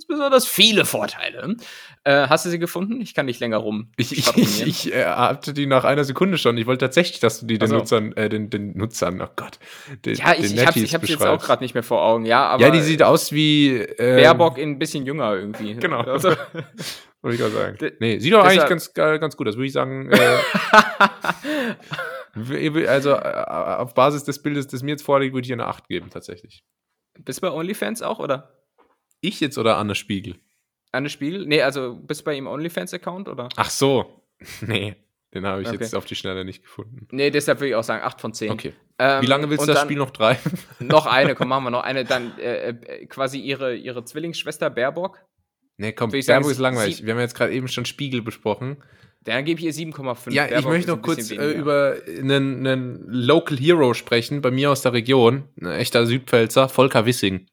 [0.00, 1.56] ganz besonders viele Vorteile.
[2.04, 3.00] Äh, hast du sie gefunden?
[3.00, 3.90] Ich kann nicht länger rum.
[4.00, 6.56] Ich, ich, ich, äh, hatte die nach einer Sekunde schon.
[6.56, 7.76] Ich wollte tatsächlich, dass du die den also.
[7.76, 9.58] Nutzern, äh, den, den Nutzern, oh Gott.
[10.04, 12.46] Den, ja, ich, ich hab's, ich hab's jetzt auch gerade nicht mehr vor Augen, ja,
[12.46, 12.62] aber.
[12.62, 13.76] Ja, die sieht aus wie.
[13.76, 15.74] Ähm, Baerbock in ein bisschen jünger irgendwie.
[15.74, 16.00] Genau.
[16.00, 16.30] Also,
[17.22, 17.96] Wollte ich gerade sagen.
[18.00, 20.10] Nee, sieht doch eigentlich ganz, ganz gut aus, würde ich sagen.
[20.10, 20.38] Äh,
[22.88, 26.08] also äh, auf Basis des Bildes, das mir jetzt vorliegt, würde ich eine 8 geben,
[26.10, 26.64] tatsächlich.
[27.18, 28.59] Bist du bei OnlyFans auch, oder?
[29.20, 30.36] Ich jetzt oder Anne Spiegel?
[30.92, 31.46] Anne Spiegel?
[31.46, 33.48] Nee, also bist du bei ihm OnlyFans-Account oder?
[33.56, 34.16] Ach so.
[34.66, 34.96] Nee,
[35.34, 35.78] den habe ich okay.
[35.80, 37.06] jetzt auf die Schnelle nicht gefunden.
[37.12, 38.50] Nee, deshalb würde ich auch sagen 8 von 10.
[38.50, 38.72] Okay.
[38.98, 40.40] Ähm, Wie lange willst du das Spiel noch treiben?
[40.80, 42.04] Noch eine, komm, machen wir noch eine.
[42.04, 45.20] Dann äh, äh quasi ihre, ihre Zwillingsschwester Baerbock.
[45.76, 47.04] Nee, komm, Baerbock sagen, ist langweilig.
[47.04, 48.82] Wir haben jetzt gerade eben schon Spiegel besprochen.
[49.22, 50.32] Dann gebe ich ihr 7,5.
[50.32, 54.70] Ja, Baerbock ich möchte noch kurz äh, über einen, einen Local Hero sprechen, bei mir
[54.70, 55.44] aus der Region.
[55.60, 57.46] Ein echter Südpfälzer, Volker Wissing.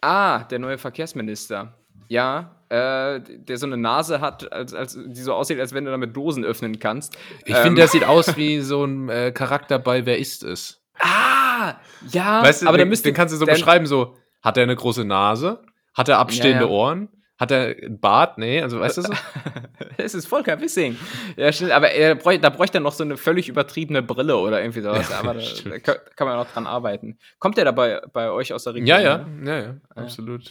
[0.00, 1.74] Ah, der neue Verkehrsminister.
[2.08, 5.90] Ja, äh, der so eine Nase hat, als, als, die so aussieht, als wenn du
[5.90, 7.16] damit Dosen öffnen kannst.
[7.44, 7.62] Ich ähm.
[7.62, 10.82] finde, der sieht aus wie so ein äh, Charakter bei Wer ist es?
[10.98, 11.74] Ah,
[12.10, 12.42] ja.
[12.42, 15.62] Weißt du, aber den, den kannst du so beschreiben, so, hat er eine große Nase?
[15.94, 16.72] Hat er abstehende ja, ja.
[16.72, 17.08] Ohren?
[17.38, 18.36] Hat er einen Bart?
[18.36, 19.12] Nee, also weißt du so?
[19.96, 20.96] es ist Volker Wissing.
[21.36, 24.60] Ja, stimmt, aber er bräuchte, da bräuchte er noch so eine völlig übertriebene Brille oder
[24.60, 25.08] irgendwie sowas.
[25.08, 25.40] Ja, aber da,
[25.84, 27.18] da, kann man noch dran arbeiten.
[27.38, 28.88] Kommt der dabei bei euch aus der Region?
[28.88, 30.50] Ja, ja, ja, ja, absolut.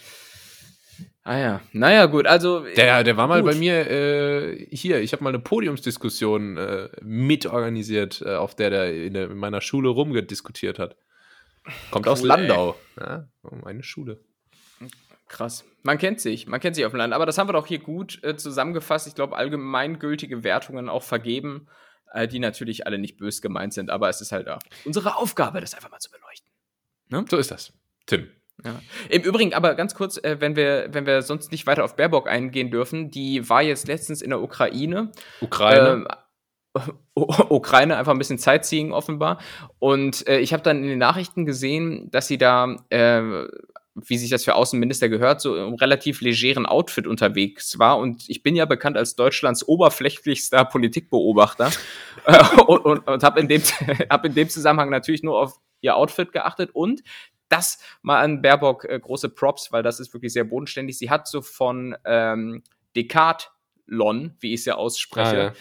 [1.24, 2.60] Ah ja, naja, gut, also.
[2.60, 8.22] Der, der war mal bei mir äh, hier, ich habe mal eine Podiumsdiskussion äh, mitorganisiert,
[8.24, 10.96] äh, auf der der in, der in, meiner Schule rumgediskutiert hat.
[11.90, 12.76] Kommt cool, aus Landau.
[12.98, 13.28] Ja,
[13.62, 14.24] meine Schule.
[15.28, 15.64] Krass.
[15.82, 17.12] Man kennt sich, man kennt sich auf dem Land.
[17.12, 19.06] Aber das haben wir doch hier gut äh, zusammengefasst.
[19.06, 21.68] Ich glaube, allgemeingültige Wertungen auch vergeben,
[22.12, 23.90] äh, die natürlich alle nicht bös gemeint sind.
[23.90, 26.50] Aber es ist halt auch unsere Aufgabe, das einfach mal zu beleuchten.
[27.08, 27.24] Ne?
[27.28, 27.72] So ist das.
[28.06, 28.28] Tim.
[28.64, 28.80] Ja.
[29.08, 32.26] Im Übrigen, aber ganz kurz, äh, wenn, wir, wenn wir sonst nicht weiter auf Baerbock
[32.26, 35.12] eingehen dürfen, die war jetzt letztens in der Ukraine.
[35.40, 36.06] Ukraine.
[36.06, 36.08] Ähm,
[37.14, 39.38] Ukraine einfach ein bisschen Sightseeing offenbar.
[39.78, 43.46] Und äh, ich habe dann in den Nachrichten gesehen, dass sie da äh,
[44.06, 47.98] wie sich das für Außenminister gehört, so im relativ legeren Outfit unterwegs war.
[47.98, 51.70] Und ich bin ja bekannt als Deutschlands oberflächlichster Politikbeobachter
[52.26, 53.62] äh, und, und, und habe in, dem,
[54.10, 57.02] hab in dem Zusammenhang natürlich nur auf ihr Outfit geachtet und
[57.48, 60.98] das mal an Baerbock äh, große Props, weil das ist wirklich sehr bodenständig.
[60.98, 62.62] Sie hat so von ähm,
[62.94, 65.52] Decathlon, wie ich es ja ausspreche, ah, ja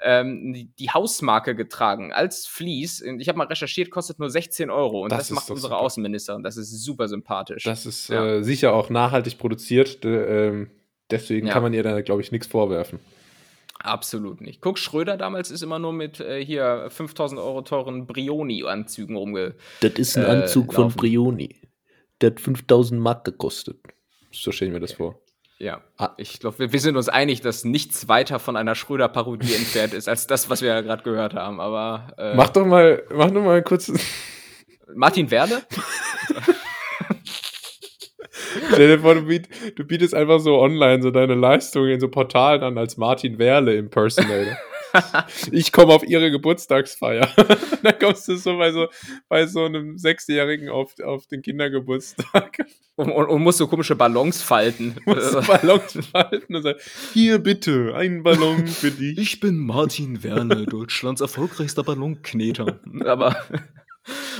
[0.00, 3.02] ähm, die Hausmarke getragen als Fleece.
[3.18, 5.80] Ich habe mal recherchiert, kostet nur 16 Euro und das, das macht unsere super.
[5.80, 6.42] Außenministerin.
[6.42, 7.64] Das ist super sympathisch.
[7.64, 8.24] Das ist ja.
[8.26, 10.04] äh, sicher auch nachhaltig produziert.
[10.04, 10.66] Äh,
[11.10, 11.52] deswegen ja.
[11.52, 13.00] kann man ihr da, glaube ich, nichts vorwerfen.
[13.78, 14.60] Absolut nicht.
[14.60, 19.54] Guck, Schröder damals ist immer nur mit äh, hier 5000 Euro teuren Brioni-Anzügen rumge.
[19.80, 21.60] Das ist ein Anzug äh, von Brioni.
[22.20, 23.78] Der hat 5000 Mark gekostet.
[24.32, 25.20] So stellen wir das vor.
[25.58, 26.10] Ja, ah.
[26.18, 30.06] ich glaube, wir, wir, sind uns einig, dass nichts weiter von einer Schröder-Parodie entfernt ist,
[30.06, 31.60] als das, was wir ja gerade gehört haben.
[31.60, 33.90] Aber äh, mach doch mal, mach doch mal kurz.
[34.94, 35.62] Martin Werle?
[38.72, 42.08] Stell dir vor, du, biet, du, bietest einfach so online so deine Leistungen in so
[42.08, 44.56] Portalen an als Martin Werle Impersonator
[45.52, 47.28] ich komme auf ihre Geburtstagsfeier.
[47.82, 48.88] dann kommst du so bei so,
[49.28, 52.58] bei so einem Sechsjährigen auf, auf den Kindergeburtstag.
[52.98, 54.96] Und, und, und musst so komische Ballons falten.
[55.04, 56.78] Ballons falten und sagen,
[57.12, 59.18] hier bitte, ein Ballon für dich.
[59.18, 62.80] Ich bin Martin Werner, Deutschlands erfolgreichster Ballonkneter.
[63.04, 63.36] Aber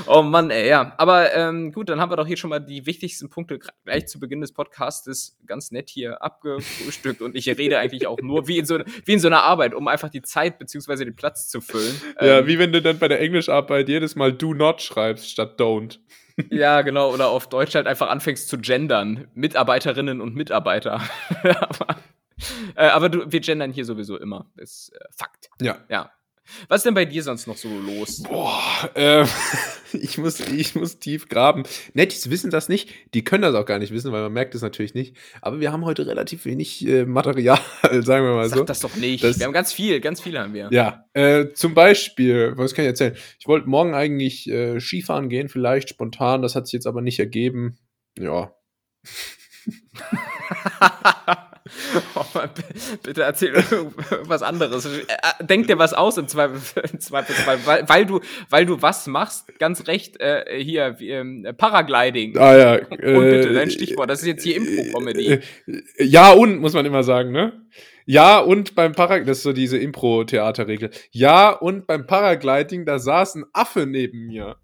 [0.07, 0.95] Oh Mann, ey, ja.
[0.99, 4.21] Aber ähm, gut, dann haben wir doch hier schon mal die wichtigsten Punkte gleich zu
[4.21, 8.67] Beginn des Podcastes ganz nett hier abgefrühstückt und ich rede eigentlich auch nur wie in
[8.67, 11.05] so, wie in so einer Arbeit, um einfach die Zeit bzw.
[11.05, 12.01] den Platz zu füllen.
[12.21, 15.59] Ja, ähm, wie wenn du dann bei der Englischarbeit jedes Mal do not schreibst statt
[15.59, 15.99] don't.
[16.51, 17.13] Ja, genau.
[17.15, 19.29] Oder auf Deutsch halt einfach anfängst zu gendern.
[19.35, 21.01] Mitarbeiterinnen und Mitarbeiter.
[21.43, 21.97] aber,
[22.75, 24.51] äh, aber du, wir gendern hier sowieso immer.
[24.57, 25.49] Ist äh, Fakt.
[25.61, 25.79] Ja.
[25.89, 26.11] Ja.
[26.69, 28.23] Was ist denn bei dir sonst noch so los?
[28.23, 29.27] Boah, äh,
[29.93, 31.65] ich, muss, ich muss tief graben.
[31.95, 32.91] Nettis wissen das nicht.
[33.15, 35.17] Die können das auch gar nicht wissen, weil man merkt es natürlich nicht.
[35.41, 38.65] Aber wir haben heute relativ wenig äh, Material, sagen wir mal Sag so.
[38.65, 39.25] das doch nicht.
[39.25, 40.69] Das, wir haben ganz viel, ganz viel haben wir.
[40.71, 43.17] Ja, äh, zum Beispiel, was kann ich erzählen?
[43.39, 46.43] Ich wollte morgen eigentlich äh, Skifahren gehen, vielleicht spontan.
[46.43, 47.79] Das hat sich jetzt aber nicht ergeben.
[48.19, 48.53] Ja.
[52.15, 52.25] Oh,
[53.03, 53.55] bitte erzähl
[54.23, 54.87] was anderes.
[54.87, 59.87] Äh, denk dir was aus im Zweifelsfall, weil, weil, du, weil du was machst, ganz
[59.87, 62.39] recht, äh, hier, ähm, Paragliding.
[62.39, 62.75] Ah ja.
[62.75, 65.41] und bitte, dein äh, Stichwort, das ist jetzt hier Impro-Comedy.
[65.67, 67.53] Äh, ja und, muss man immer sagen, ne?
[68.09, 70.91] Ja, und beim Paragliding, das ist so diese Impro-Theaterregel.
[71.11, 74.57] Ja, und beim Paragliding, da saß ein Affe neben mir.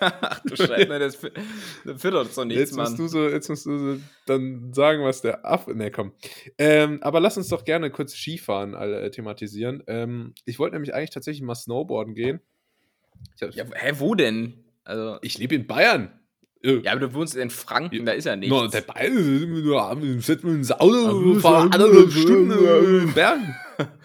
[0.00, 1.18] Ach du Scheiße, ne, das,
[1.84, 2.96] das führt doch so nichts, jetzt musst Mann.
[2.96, 5.74] Du so, jetzt musst du so dann sagen, was der Affe.
[5.74, 6.12] Ne, komm.
[6.58, 9.82] Ähm, aber lass uns doch gerne kurz Skifahren äh, thematisieren.
[9.86, 12.40] Ähm, ich wollte nämlich eigentlich tatsächlich mal Snowboarden gehen.
[13.40, 14.64] ja, hä, wo denn?
[14.84, 16.12] Also, ich lebe in Bayern.
[16.62, 18.50] Ja, aber du wohnst in Franken, da ist ja nichts.
[18.50, 23.54] No, der Bayern, setzen wir ins Auto, fahren anderthalb Stunden in den Bergen.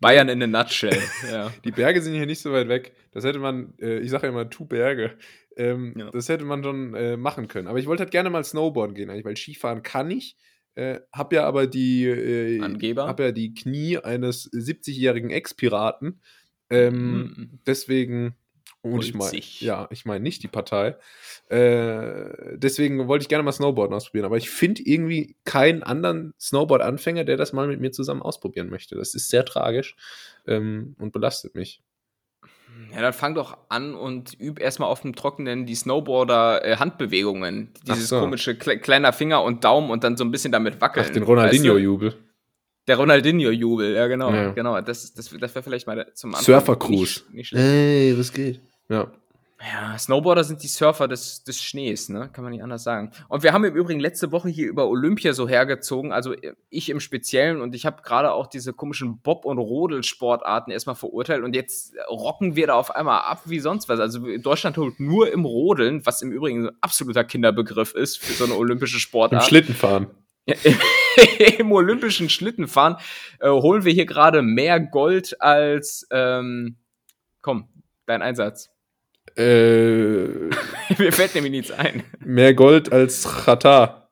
[0.00, 0.98] Bayern in a nutshell.
[1.30, 1.52] Ja.
[1.64, 2.94] Die Berge sind hier nicht so weit weg.
[3.12, 5.16] Das hätte man, äh, ich sage ja immer, tu Berge.
[5.56, 6.10] Ähm, ja.
[6.10, 7.68] Das hätte man schon äh, machen können.
[7.68, 10.36] Aber ich wollte halt gerne mal Snowboarden gehen, eigentlich, weil Skifahren kann ich.
[10.74, 13.06] Äh, hab ja aber die äh, Angeber.
[13.06, 16.20] Hab ja die Knie eines 70-jährigen Ex-Piraten.
[16.70, 17.58] Ähm, mhm.
[17.66, 18.34] Deswegen
[18.92, 20.96] und ich meine, ja, ich meine nicht die Partei.
[21.48, 24.26] Äh, deswegen wollte ich gerne mal Snowboarden ausprobieren.
[24.26, 28.94] Aber ich finde irgendwie keinen anderen Snowboard-Anfänger, der das mal mit mir zusammen ausprobieren möchte.
[28.94, 29.96] Das ist sehr tragisch
[30.46, 31.82] ähm, und belastet mich.
[32.92, 37.68] Ja, dann fang doch an und üb erstmal auf dem Trockenen die Snowboarder-Handbewegungen.
[37.68, 38.20] Äh, Dieses so.
[38.20, 41.06] komische kle kleiner Finger und Daumen und dann so ein bisschen damit wackeln.
[41.08, 42.08] Ach, den Ronaldinho-Jubel.
[42.08, 42.24] Weißt du?
[42.86, 44.32] Der Ronaldinho-Jubel, ja genau.
[44.32, 44.50] Ja.
[44.50, 44.80] genau.
[44.80, 47.22] Das, das, das wäre vielleicht mal zum Anfang Surfer-Cruise.
[47.52, 48.60] Ey, was geht?
[48.88, 49.10] Ja.
[49.72, 52.28] Ja, Snowboarder sind die Surfer des, des Schnees, ne?
[52.32, 53.12] Kann man nicht anders sagen.
[53.28, 56.34] Und wir haben im Übrigen letzte Woche hier über Olympia so hergezogen, also
[56.68, 61.44] ich im Speziellen, und ich habe gerade auch diese komischen Bob- und Rodelsportarten erstmal verurteilt
[61.44, 64.00] und jetzt rocken wir da auf einmal ab wie sonst was.
[64.00, 68.44] Also Deutschland holt nur im Rodeln, was im Übrigen ein absoluter Kinderbegriff ist für so
[68.44, 69.44] eine olympische Sportart.
[69.44, 70.08] Im Schlittenfahren.
[71.58, 72.96] Im olympischen Schlittenfahren
[73.40, 76.76] äh, holen wir hier gerade mehr Gold als, ähm,
[77.40, 77.68] komm,
[78.04, 78.73] dein Einsatz.
[79.36, 80.26] Äh,
[80.98, 82.04] Mir fällt nämlich nichts ein.
[82.20, 84.08] Mehr Gold als Chata.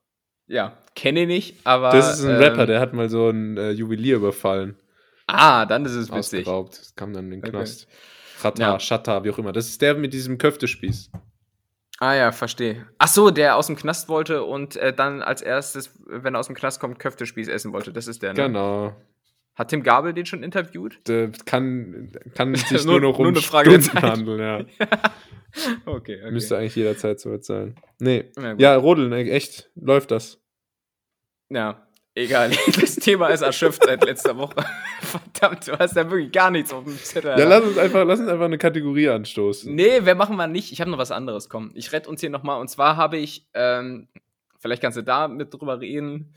[0.47, 1.91] Ja, kenne ich nicht, aber.
[1.91, 4.77] Das ist ein ähm, Rapper, der hat mal so ein äh, Juwelier überfallen.
[5.27, 6.41] Ah, dann ist es witzig.
[6.41, 6.79] Ausgeraubt.
[6.79, 7.87] Das kam dann in den Knast.
[7.87, 7.97] Okay.
[8.43, 8.79] Chata, ja.
[8.79, 9.53] Chata, wie auch immer.
[9.53, 11.11] Das ist der mit diesem Köftespieß.
[12.01, 12.85] Ah ja, verstehe.
[12.99, 16.49] Ach so, der aus dem Knast wollte und äh, dann als erstes, wenn er aus
[16.49, 17.93] dem Knast kommt, Köftespieß essen wollte.
[17.93, 18.43] Das ist der, ne?
[18.43, 18.97] Genau.
[19.55, 21.07] Hat Tim Gabel den schon interviewt?
[21.07, 24.59] Der kann, kann sich nur, nur noch um nur eine Frage Stunden handeln, ja.
[25.85, 26.31] okay, okay.
[26.31, 27.75] Müsste eigentlich jederzeit so weit sein.
[27.99, 28.31] Nee.
[28.41, 29.71] Ja, ja Rodeln, echt.
[29.75, 30.41] Läuft das.
[31.51, 32.51] Ja, egal.
[32.81, 34.65] Das Thema ist erschöpft seit letzter Woche.
[35.01, 37.39] Verdammt, du hast ja wirklich gar nichts auf dem Zettel.
[37.39, 39.75] Ja, lass uns einfach, lass uns einfach eine Kategorie anstoßen.
[39.75, 40.73] Nee, wir machen mal nicht.
[40.73, 41.51] Ich habe noch was anderes.
[41.51, 42.59] Komm, ich rette uns hier nochmal.
[42.59, 44.09] Und zwar habe ich, ähm,
[44.61, 46.35] vielleicht kannst du da mit drüber reden.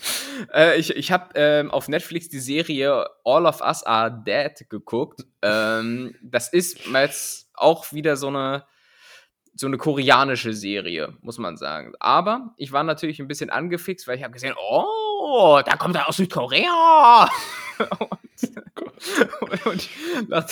[0.54, 5.24] äh, ich ich habe ähm, auf Netflix die Serie All of Us Are Dead geguckt.
[5.42, 8.64] Ähm, das ist jetzt auch wieder so eine
[9.54, 11.92] so eine koreanische Serie, muss man sagen.
[12.00, 16.08] Aber ich war natürlich ein bisschen angefixt, weil ich habe gesehen, oh, da kommt er
[16.08, 17.28] aus Südkorea.
[17.98, 19.88] und, und, und
[20.28, 20.46] nach,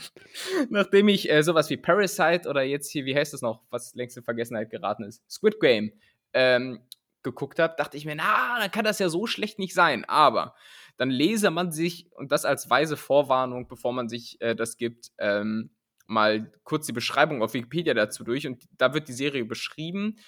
[0.70, 4.16] nachdem ich äh, sowas wie Parasite oder jetzt hier, wie heißt das noch, was längst
[4.16, 5.92] in Vergessenheit geraten ist, Squid Game,
[6.32, 6.80] ähm,
[7.22, 10.04] geguckt habe, dachte ich mir, na, dann kann das ja so schlecht nicht sein.
[10.04, 10.54] Aber
[10.96, 15.10] dann lese man sich, und das als weise Vorwarnung, bevor man sich äh, das gibt,
[15.18, 15.70] ähm,
[16.06, 20.18] mal kurz die Beschreibung auf Wikipedia dazu durch und da wird die Serie beschrieben.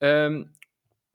[0.00, 0.52] Ähm,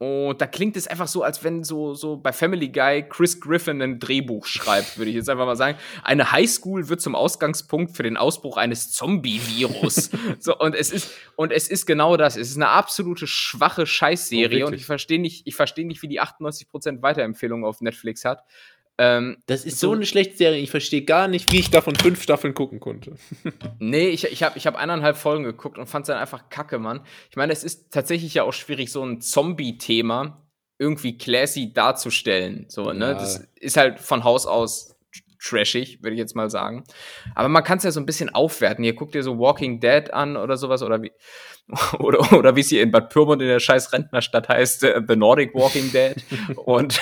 [0.00, 3.82] und da klingt es einfach so, als wenn so, so bei Family Guy Chris Griffin
[3.82, 5.76] ein Drehbuch schreibt, würde ich jetzt einfach mal sagen.
[6.02, 10.08] Eine Highschool wird zum Ausgangspunkt für den Ausbruch eines Zombie-Virus.
[10.38, 12.38] so, und es ist, und es ist genau das.
[12.38, 14.64] Es ist eine absolute schwache Scheißserie.
[14.64, 18.42] Oh, und ich verstehe nicht, ich verstehe nicht, wie die 98% Weiterempfehlung auf Netflix hat.
[19.02, 20.60] Ähm, das ist so, so, eine schlechte Serie.
[20.60, 23.14] Ich verstehe gar nicht, wie ich davon fünf Staffeln gucken konnte.
[23.78, 26.78] nee, ich, ich habe ich hab eineinhalb Folgen geguckt und fand es dann einfach kacke,
[26.78, 27.00] Mann.
[27.30, 30.46] Ich meine, es ist tatsächlich ja auch schwierig, so ein Zombie-Thema
[30.78, 32.66] irgendwie classy darzustellen.
[32.68, 33.14] So, ne?
[33.14, 34.94] Das ist halt von Haus aus
[35.42, 36.84] trashig, würde ich jetzt mal sagen.
[37.34, 38.84] Aber man kann es ja so ein bisschen aufwerten.
[38.84, 41.12] Ihr guckt dir so Walking Dead an oder sowas oder wie
[41.98, 45.16] oder, oder wie es hier in Bad Pyrmont in der scheiß Rentnerstadt heißt, uh, The
[45.16, 46.16] Nordic Walking Dead.
[46.56, 47.00] und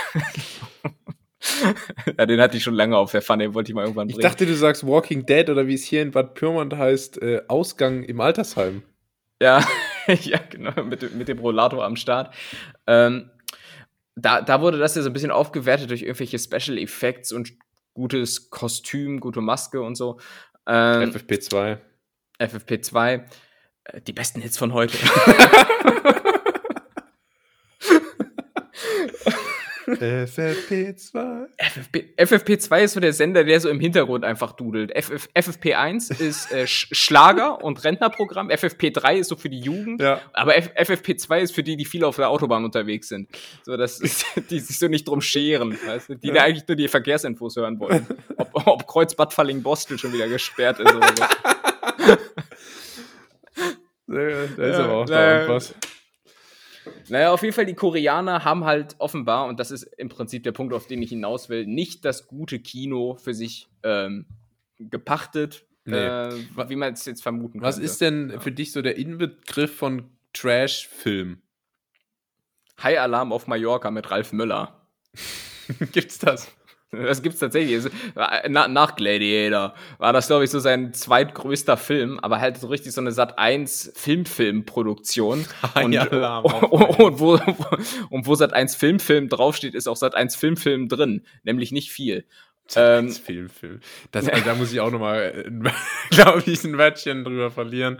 [2.18, 4.20] ja, den hatte ich schon lange auf der Pfanne, den wollte ich mal irgendwann bringen.
[4.20, 7.42] Ich dachte, du sagst Walking Dead oder wie es hier in Bad Pyrmont heißt, äh,
[7.48, 8.82] Ausgang im Altersheim.
[9.40, 9.64] Ja,
[10.22, 12.34] ja, genau, mit, mit dem Rollator am Start.
[12.86, 13.30] Ähm,
[14.16, 17.52] da, da wurde das ja so ein bisschen aufgewertet durch irgendwelche Special Effects und
[17.94, 20.18] gutes Kostüm, gute Maske und so.
[20.66, 21.78] Ähm, FFP2.
[22.40, 23.24] FFP2.
[23.84, 24.96] Äh, die besten Hits von heute.
[29.94, 31.46] FFP2.
[31.56, 34.92] FFP, FFP2 ist so der Sender, der so im Hintergrund einfach dudelt.
[34.96, 38.50] FF, FFP1 ist äh, Schlager und Rentnerprogramm.
[38.50, 40.00] FFP3 ist so für die Jugend.
[40.00, 40.20] Ja.
[40.32, 43.28] Aber F FFP2 ist für die, die viel auf der Autobahn unterwegs sind.
[43.62, 45.78] So, das ist, die sich so nicht drum scheren.
[45.86, 46.14] Weißt du?
[46.16, 46.34] Die ja.
[46.34, 48.06] da eigentlich nur die Verkehrsinfos hören wollen.
[48.36, 51.24] Ob, ob Kreuz Bad Falling-Bostel schon wieder gesperrt ist oder so.
[54.08, 55.74] da ist ja, aber auch da irgendwas.
[57.08, 60.52] Naja, auf jeden Fall, die Koreaner haben halt offenbar, und das ist im Prinzip der
[60.52, 64.26] Punkt, auf den ich hinaus will, nicht das gute Kino für sich ähm,
[64.78, 65.96] gepachtet, nee.
[65.96, 66.30] äh,
[66.68, 67.86] wie man es jetzt vermuten Was könnte.
[67.86, 68.40] ist denn ja.
[68.40, 71.42] für dich so der Inbegriff von Trash-Film?
[72.82, 74.86] High Alarm auf Mallorca mit Ralf Müller.
[75.92, 76.48] Gibt's das?
[76.90, 77.84] Das gibt's tatsächlich.
[78.48, 83.00] nach Gladiator war das, glaube ich, so sein zweitgrößter Film, aber halt so richtig so
[83.00, 85.44] eine Sat 1 Filmfilmproduktion.
[85.82, 87.38] und, ja, und, und, wo,
[88.10, 92.24] und wo Sat 1 Filmfilm draufsteht, ist auch Sat 1 Filmfilm drin, nämlich nicht viel.
[92.76, 93.80] Ähm, Filmfilm.
[94.10, 95.50] Das, also, da muss ich auch nochmal,
[96.10, 97.98] glaube ich, ein Wörtchen drüber verlieren.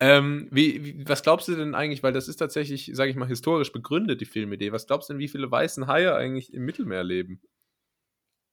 [0.00, 3.28] Ähm, wie, wie, was glaubst du denn eigentlich, weil das ist tatsächlich, sage ich mal,
[3.28, 4.72] historisch begründet, die Filmidee.
[4.72, 7.40] Was glaubst du denn, wie viele weißen Haie eigentlich im Mittelmeer leben?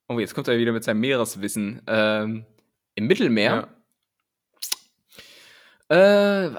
[0.10, 1.84] Oh, jetzt kommt er wieder mit seinem Meereswissen.
[1.88, 2.46] Ähm,
[2.96, 3.68] Im Mittelmeer?
[5.90, 6.56] Ja.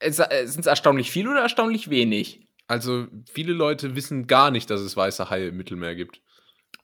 [0.00, 2.46] Äh, Sind es erstaunlich viel oder erstaunlich wenig?
[2.68, 6.20] Also, viele Leute wissen gar nicht, dass es weiße Haie im Mittelmeer gibt.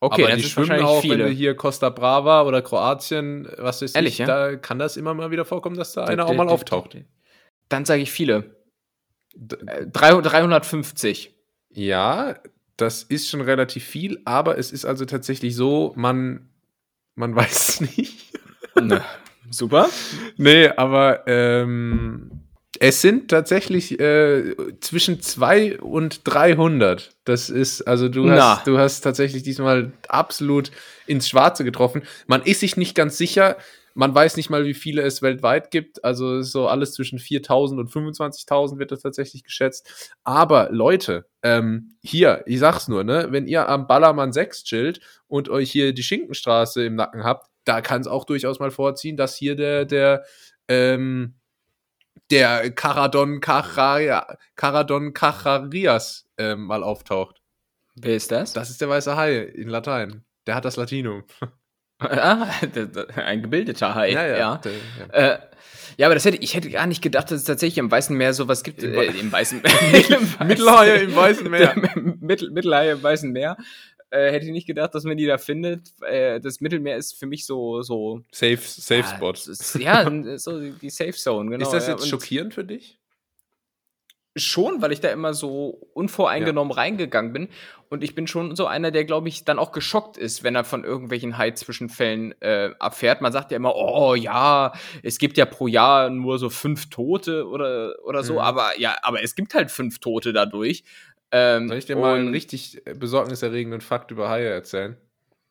[0.00, 1.18] Okay, aber die schwimmen auch, viele.
[1.18, 4.26] wenn du hier Costa Brava oder Kroatien, was ist Ehrlich, ich, ja?
[4.26, 6.96] da kann das immer mal wieder vorkommen, dass da einer auch mal auftaucht.
[7.68, 8.57] Dann sage ich viele.
[9.37, 11.35] 350.
[11.70, 12.37] Ja,
[12.77, 16.49] das ist schon relativ viel, aber es ist also tatsächlich so, man,
[17.15, 18.33] man weiß es nicht.
[18.75, 19.05] Na,
[19.51, 19.89] super.
[20.37, 22.47] Nee, aber ähm,
[22.79, 27.17] es sind tatsächlich äh, zwischen 2 und 300.
[27.25, 30.71] Das ist, also du hast, du hast tatsächlich diesmal absolut
[31.07, 32.03] ins Schwarze getroffen.
[32.27, 33.57] Man ist sich nicht ganz sicher,
[33.97, 36.05] man weiß nicht mal, wie viele es weltweit gibt.
[36.05, 40.13] Also so alles zwischen 4.000 und 25.000 wird das tatsächlich geschätzt.
[40.23, 45.49] Aber Leute, ähm, hier, ich sag's nur, ne, wenn ihr am Ballermann 6 chillt und
[45.49, 49.35] euch hier die Schinkenstraße im Nacken habt, da kann es auch durchaus mal vorziehen, dass
[49.35, 50.25] hier der, der,
[50.69, 51.35] ähm,
[52.31, 57.41] der Caradon Cacharia, Caradon Cacharias ähm, mal auftaucht.
[57.95, 58.53] Wer ist das?
[58.53, 60.23] Das ist der weiße Hai in Latein.
[60.47, 61.25] Der hat das Latinum.
[61.99, 62.49] Ah,
[63.17, 64.11] ein gebildeter Hai.
[64.13, 64.37] Ja, ja.
[64.39, 64.57] ja.
[64.59, 65.33] Der- ja.
[65.35, 65.39] Äh,
[65.99, 68.35] ja, aber das hätte, ich hätte gar nicht gedacht, dass es tatsächlich im Weißen Meer
[68.35, 68.83] sowas gibt.
[68.83, 70.19] Im äh, im Weißen Meer.
[70.47, 71.75] Mittelhaie im Weißen Meer.
[72.21, 73.57] Mittel, Mittelhaie im Weißen Meer.
[74.11, 75.89] Äh, hätte ich nicht gedacht, dass man die da findet.
[76.03, 77.83] Äh, das Mittelmeer ist für mich so.
[77.83, 79.33] so Safe, Safe Spot.
[79.81, 81.63] Ja, so die Safe Zone, genau.
[81.65, 82.96] ist das jetzt schockierend für dich?
[84.37, 87.49] Schon, weil ich da immer so unvoreingenommen reingegangen bin.
[87.88, 90.64] Und ich bin schon so einer, der, glaube ich, dann auch geschockt ist, wenn er
[90.64, 93.22] von irgendwelchen Hai-Zwischenfällen äh, erfährt.
[93.22, 94.72] Man sagt ja immer, oh ja,
[95.03, 98.38] es gibt ja pro Jahr nur so fünf Tote oder, oder so, Mhm.
[98.40, 100.85] aber ja, aber es gibt halt fünf Tote dadurch.
[101.33, 104.96] Ähm, Soll ich dir mal einen richtig äh, besorgniserregenden Fakt über Haie erzählen?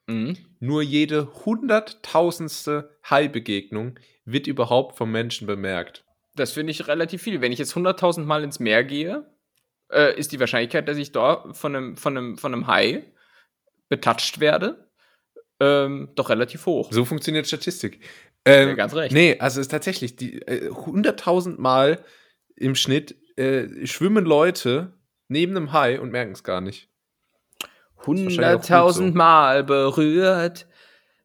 [0.07, 0.37] Mhm.
[0.59, 6.04] Nur jede hunderttausendste Hai-Begegnung wird überhaupt vom Menschen bemerkt.
[6.35, 7.41] Das finde ich relativ viel.
[7.41, 9.25] Wenn ich jetzt 100.000 Mal ins Meer gehe,
[9.91, 13.03] äh, ist die Wahrscheinlichkeit, dass ich da von einem, von einem, von einem Hai
[13.89, 14.89] betatscht werde,
[15.59, 16.91] ähm, doch relativ hoch.
[16.91, 18.01] So funktioniert Statistik.
[18.45, 19.13] Ähm, Ja, ganz recht.
[19.13, 22.03] Nee, also es ist tatsächlich, die äh, 100.000 Mal
[22.55, 24.93] im Schnitt äh, schwimmen Leute
[25.27, 26.89] neben einem Hai und merken es gar nicht.
[28.25, 29.03] wahrscheinlich auch gut 100.000 so.
[29.03, 30.67] Mal berührt.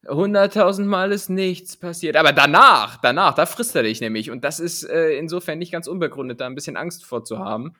[0.07, 2.17] 100.000 Mal ist nichts passiert.
[2.17, 4.31] Aber danach, danach, da frisst er dich nämlich.
[4.31, 7.77] Und das ist äh, insofern nicht ganz unbegründet, da ein bisschen Angst vorzuhaben.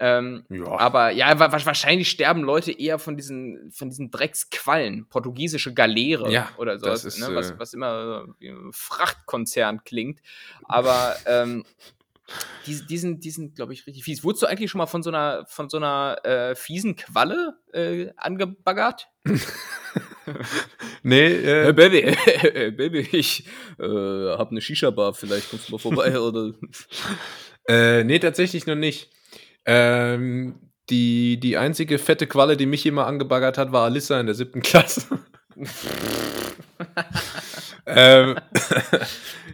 [0.00, 0.78] Ähm, Ja.
[0.80, 6.30] aber ja, wa wa- wahrscheinlich sterben Leute eher von diesen, von diesen Drecksquallen, portugiesische Galeere
[6.32, 10.20] Ja, oder sowas, ne, was, äh, was immer wie ein Frachtkonzern klingt.
[10.64, 11.64] Aber ähm,
[12.66, 14.24] die, die sind, die sind glaube ich, richtig fies.
[14.24, 18.10] Wurdest du eigentlich schon mal von so einer, von so einer äh, fiesen Qualle äh,
[18.16, 19.08] angebaggert?
[21.02, 21.98] Nee, Hey äh, Baby,
[22.42, 23.46] äh, Baby, ich
[23.78, 26.52] äh, hab eine Shisha-Bar, vielleicht kommst du mal vorbei oder.
[27.68, 29.10] äh, nee, tatsächlich noch nicht.
[29.64, 30.56] Ähm,
[30.90, 34.62] die, die einzige fette Qualle, die mich immer angebaggert hat, war Alissa in der siebten
[34.62, 35.20] Klasse.
[37.86, 38.36] ähm,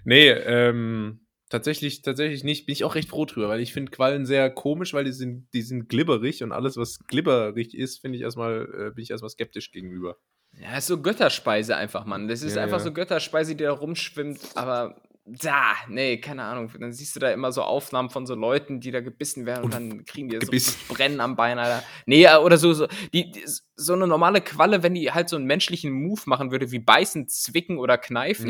[0.04, 1.20] nee, ähm,
[1.52, 2.66] tatsächlich, tatsächlich nicht.
[2.66, 5.46] Bin ich auch recht froh drüber, weil ich finde Quallen sehr komisch, weil die sind,
[5.52, 9.30] die sind glibberig und alles, was glibberig ist, finde ich erstmal, äh, bin ich erstmal
[9.30, 10.16] skeptisch gegenüber.
[10.58, 12.26] Ja, ist so Götterspeise einfach, Mann.
[12.28, 12.84] Das ist Ja, einfach ja.
[12.84, 16.70] so Götterspeise, die da rumschwimmt, aber da, nee, keine Ahnung.
[16.78, 19.72] Dann siehst du da immer so Aufnahmen von so Leuten, die da gebissen werden und,
[19.72, 20.78] dann kriegen die so gebissen.
[20.88, 21.84] Brennen am Bein, Alter.
[22.06, 23.32] Nee, oder so, so, die,
[23.76, 27.28] so eine normale Qualle, wenn die halt so einen menschlichen Move machen würde, wie beißen,
[27.28, 28.48] zwicken oder kneifen,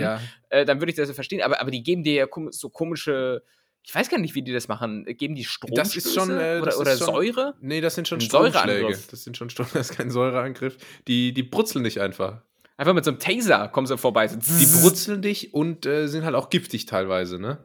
[0.48, 1.42] äh, dann würde ich das ja verstehen.
[1.42, 3.42] Aber, aber die geben dir ja so komische,
[3.82, 5.04] ich weiß gar nicht, wie die das machen.
[5.04, 7.54] Geben die Strom Das ist schon, äh, oder, das oder ist schon- Säure?
[7.60, 8.98] Nee, das sind schon Stromschläge.
[9.10, 10.78] Das sind schon Strom, das ist kein Säureangriff.
[11.06, 12.42] Die, die brutzeln dich einfach.
[12.82, 14.26] Einfach mit so einem Taser kommen sie vorbei.
[14.26, 17.58] Die brutzeln dich und äh, sind halt auch giftig teilweise, ne?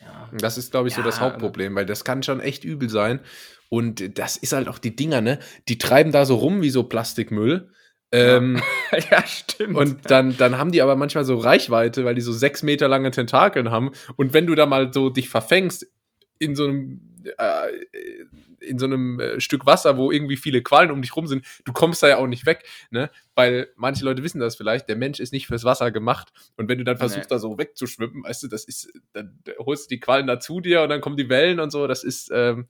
[0.00, 0.28] Ja.
[0.32, 3.20] Das ist, glaube ich, so Ja, das Hauptproblem, weil das kann schon echt übel sein.
[3.68, 5.38] Und das ist halt auch die Dinger, ne?
[5.68, 7.70] Die treiben da so rum wie so Plastikmüll.
[8.10, 8.60] Ähm,
[9.12, 9.76] ja, stimmt.
[9.76, 13.12] und dann, dann haben die aber manchmal so Reichweite, weil die so sechs Meter lange
[13.12, 13.92] Tentakeln haben.
[14.16, 15.86] Und wenn du da mal so dich verfängst
[16.40, 17.00] in so einem,
[17.38, 17.68] äh,
[18.66, 21.72] in so einem äh, Stück Wasser, wo irgendwie viele Quallen um dich rum sind, du
[21.72, 23.10] kommst da ja auch nicht weg, ne?
[23.34, 26.32] Weil manche Leute wissen das vielleicht, der Mensch ist nicht fürs Wasser gemacht.
[26.56, 27.34] Und wenn du dann versuchst, Nee.
[27.36, 30.82] da so wegzuschwimmen, weißt du, das ist, dann holst du die Quallen da zu dir
[30.82, 31.86] und dann kommen die Wellen und so.
[31.86, 32.66] Das ist, ähm,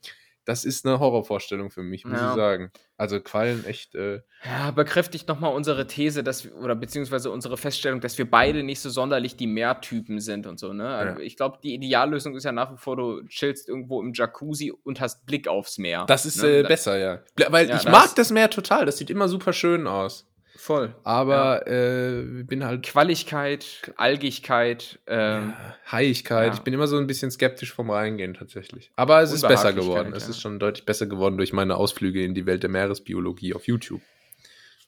[0.46, 2.30] das ist eine Horrorvorstellung für mich, muss Ja.
[2.30, 2.70] ich sagen.
[2.96, 8.00] Also Quallen echt, äh, Ja, bekräftigt nochmal unsere These, dass wir, oder beziehungsweise unsere Feststellung,
[8.00, 10.88] dass wir beide nicht so sonderlich die Meertypen sind und so, ne?
[10.88, 11.26] Also Ja.
[11.26, 15.00] Ich glaube, die Ideallösung ist ja nach wie vor, du chillst irgendwo im Jacuzzi und
[15.00, 16.04] hast Blick aufs Meer.
[16.06, 16.60] das ist ne?
[16.60, 17.20] äh, besser, ja.
[17.48, 20.26] Weil Ja, ich das- mag das Meer total, das sieht immer super schön aus.
[20.56, 20.94] Voll.
[21.04, 26.48] Aber äh, bin halt Qualligkeit, Algigkeit, ähm, ja, Heiligkeit.
[26.48, 26.54] ja.
[26.54, 28.90] Ich bin immer so ein bisschen skeptisch vom Reingehen tatsächlich.
[28.96, 30.12] Aber es ist besser geworden.
[30.14, 30.30] Es ja.
[30.30, 34.00] ist schon deutlich besser geworden durch meine Ausflüge in die Welt der Meeresbiologie auf YouTube.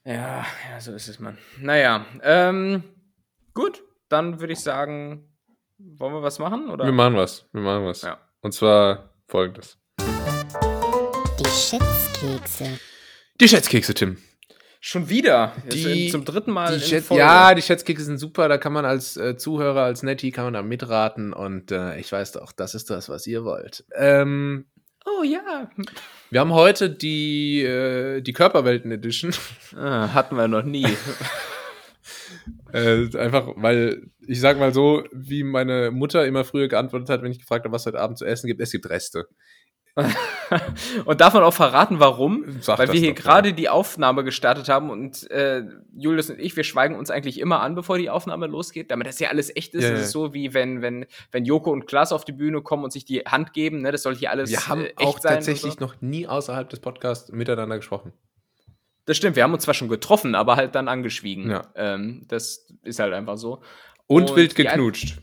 [0.04, 1.38] ja, ja, so ist es, Mann.
[1.60, 2.82] Naja, ähm,
[3.54, 5.28] gut, dann würde ich sagen,
[5.78, 6.70] wollen wir was machen?
[6.70, 6.84] Oder?
[6.84, 7.46] Wir machen was.
[7.52, 8.02] Wir machen was.
[8.02, 8.18] Ja.
[8.40, 9.78] Und zwar folgendes.
[11.38, 12.80] Die Schätzkekse.
[13.40, 14.16] Die Schätzkekse, Tim.
[14.80, 15.52] Schon wieder.
[15.72, 16.78] Die- zum dritten Mal.
[16.78, 17.20] Die Folge.
[17.22, 18.48] ja, die Schätzkekse sind super.
[18.48, 21.32] Da kann man als äh, Zuhörer, als Nettie, kann man da mitraten.
[21.32, 23.84] Und äh, ich weiß doch, das ist das, was ihr wollt.
[23.96, 24.66] Ähm,
[25.10, 25.70] Oh ja.
[26.30, 29.32] wir haben heute die, äh, die Körperwelten-Edition.
[29.74, 30.86] Ah, hatten wir noch nie.
[32.72, 37.32] Äh, einfach, weil ich sag mal so, wie meine Mutter immer früher geantwortet hat, wenn
[37.32, 39.26] ich gefragt habe, was es heute Abend zu essen gibt, es gibt Reste.
[41.04, 42.44] und darf man auch verraten, warum?
[42.60, 45.64] Sag Weil wir hier gerade die Aufnahme gestartet haben und äh,
[45.96, 49.18] Julius und ich, wir schweigen uns eigentlich immer an, bevor die Aufnahme losgeht, damit das
[49.18, 49.84] ja alles echt ist.
[49.84, 50.04] Ja, das ja.
[50.06, 53.04] ist so wie wenn, wenn, wenn Joko und Klaas auf die Bühne kommen und sich
[53.04, 53.92] die Hand geben, ne?
[53.92, 55.80] Das soll hier alles Wir haben äh, echt auch sein und tatsächlich so.
[55.80, 58.12] noch nie außerhalb des Podcasts miteinander gesprochen.
[59.06, 61.50] Das stimmt, wir haben uns zwar schon getroffen, aber halt dann angeschwiegen.
[61.50, 61.66] Ja.
[61.74, 63.62] Ähm, das ist halt einfach so.
[64.06, 65.18] Und, wild die ein- geknutscht.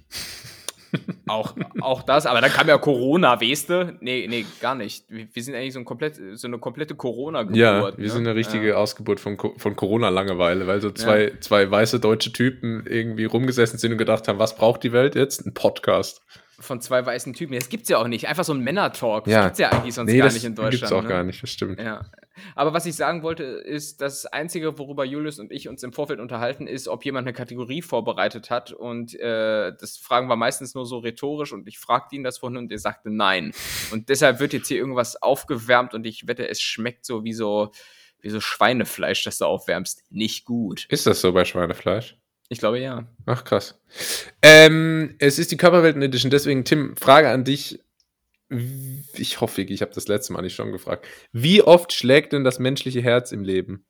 [1.28, 3.98] Auch, auch das, aber dann kam ja Corona, weißt du?
[4.00, 5.06] Nee, nee, gar nicht.
[5.10, 7.58] Wir, sind eigentlich so, ein komplett, so eine komplette Corona-Geburt.
[7.58, 8.10] Ja, wir ne?
[8.10, 8.76] sind eine richtige Ja.
[8.76, 13.98] Ausgeburt von, von Corona-Langeweile, weil so zwei, zwei weiße deutsche Typen irgendwie rumgesessen sind und
[13.98, 15.46] gedacht haben, was braucht die Welt jetzt?
[15.46, 16.22] Ein Podcast.
[16.60, 17.54] Von zwei weißen Typen.
[17.54, 18.28] Das gibt's ja auch nicht.
[18.28, 19.28] Einfach so ein Männer-Talk.
[19.28, 19.38] Ja.
[19.38, 20.72] Das gibt's ja eigentlich sonst nee, gar nicht in Deutschland.
[20.72, 21.10] gibt's auch ne?
[21.10, 21.80] gar nicht, das stimmt.
[21.80, 22.06] Ja.
[22.56, 26.20] Aber was ich sagen wollte, ist, das Einzige, worüber Julius und ich uns im Vorfeld
[26.20, 28.72] unterhalten, ist, ob jemand eine Kategorie vorbereitet hat.
[28.72, 31.54] Und äh, das fragen wir meistens nur so rhetorisch.
[31.54, 33.54] Und ich fragte ihn das vorhin und er sagte nein.
[33.92, 37.72] Und deshalb wird jetzt hier irgendwas aufgewärmt und ich wette, es schmeckt so wie so,
[38.22, 40.04] wie so Schweinefleisch, das du aufwärmst.
[40.10, 40.86] Nicht gut.
[40.90, 42.18] Ist das so bei Schweinefleisch?
[42.50, 43.08] Ich glaube ja.
[43.26, 43.80] Ach, krass.
[44.42, 47.80] Ähm, es ist die Körperwelten Edition, deswegen, Tim, Frage an dich.
[49.14, 51.08] Ich hoffe, ich habe das letzte Mal nicht schon gefragt.
[51.32, 53.84] Wie oft schlägt denn das menschliche Herz im Leben?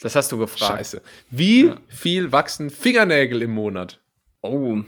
[0.00, 0.78] Das hast du gefragt.
[0.78, 1.02] Scheiße.
[1.30, 1.80] Wie Ja.
[1.88, 4.00] viel wachsen Fingernägel im Monat?
[4.42, 4.78] Oh.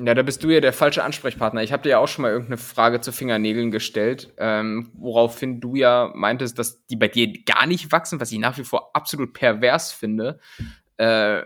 [0.00, 1.62] Ja, da bist du ja der falsche Ansprechpartner.
[1.62, 5.74] Ich habe dir ja auch schon mal irgendeine Frage zu Fingernägeln gestellt, ähm, woraufhin du
[5.76, 9.32] ja meintest, dass die bei dir gar nicht wachsen, was ich nach wie vor absolut
[9.32, 10.38] pervers finde.
[10.98, 11.42] Äh,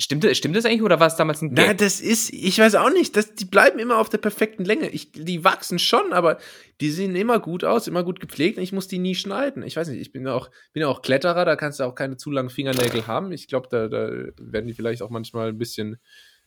[0.00, 1.78] stimmt, das- stimmt das eigentlich oder war es damals ein Na, Gag?
[1.78, 4.88] das ist, ich weiß auch nicht, das, die bleiben immer auf der perfekten Länge.
[4.90, 6.38] Ich, die wachsen schon, aber
[6.80, 9.62] die sehen immer gut aus, immer gut gepflegt und ich muss die nie schneiden.
[9.62, 11.94] Ich weiß nicht, ich bin ja auch, bin ja auch Kletterer, da kannst du auch
[11.94, 13.32] keine zu langen Fingernägel haben.
[13.32, 15.98] Ich glaube, da, da werden die vielleicht auch manchmal ein bisschen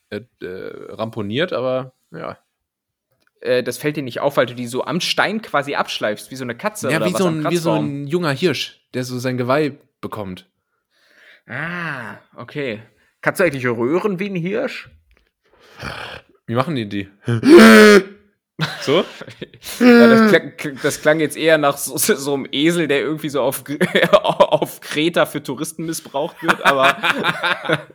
[0.10, 2.38] äh, äh, ramponiert, aber ja.
[3.42, 6.36] Äh, das fällt dir nicht auf, weil du die so am Stein quasi abschleifst, wie
[6.36, 9.04] so eine Katze Ja, oder wie was so, ein, wie so ein junger Hirsch, der
[9.04, 10.48] so sein Geweih bekommt.
[11.48, 12.82] Ah, okay.
[13.22, 14.90] Kannst du eigentlich röhren wie ein Hirsch?
[16.48, 17.08] Wie machen die die?
[18.82, 19.06] so?
[19.80, 23.42] Ja, das, klang, das klang jetzt eher nach so, so einem Esel, der irgendwie so
[23.42, 23.64] auf,
[24.12, 27.88] auf Kreta für Touristen missbraucht wird, aber.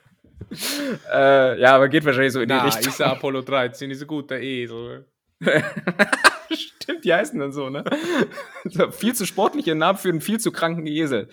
[1.12, 2.86] äh, ja, aber geht wahrscheinlich so in die Richtung.
[2.86, 5.06] ist der Apollo 13, ist ein guter Esel.
[6.50, 7.84] Stimmt, die heißen dann so, ne?
[8.64, 11.28] so, viel zu sportliche Namen für einen viel zu kranken Esel.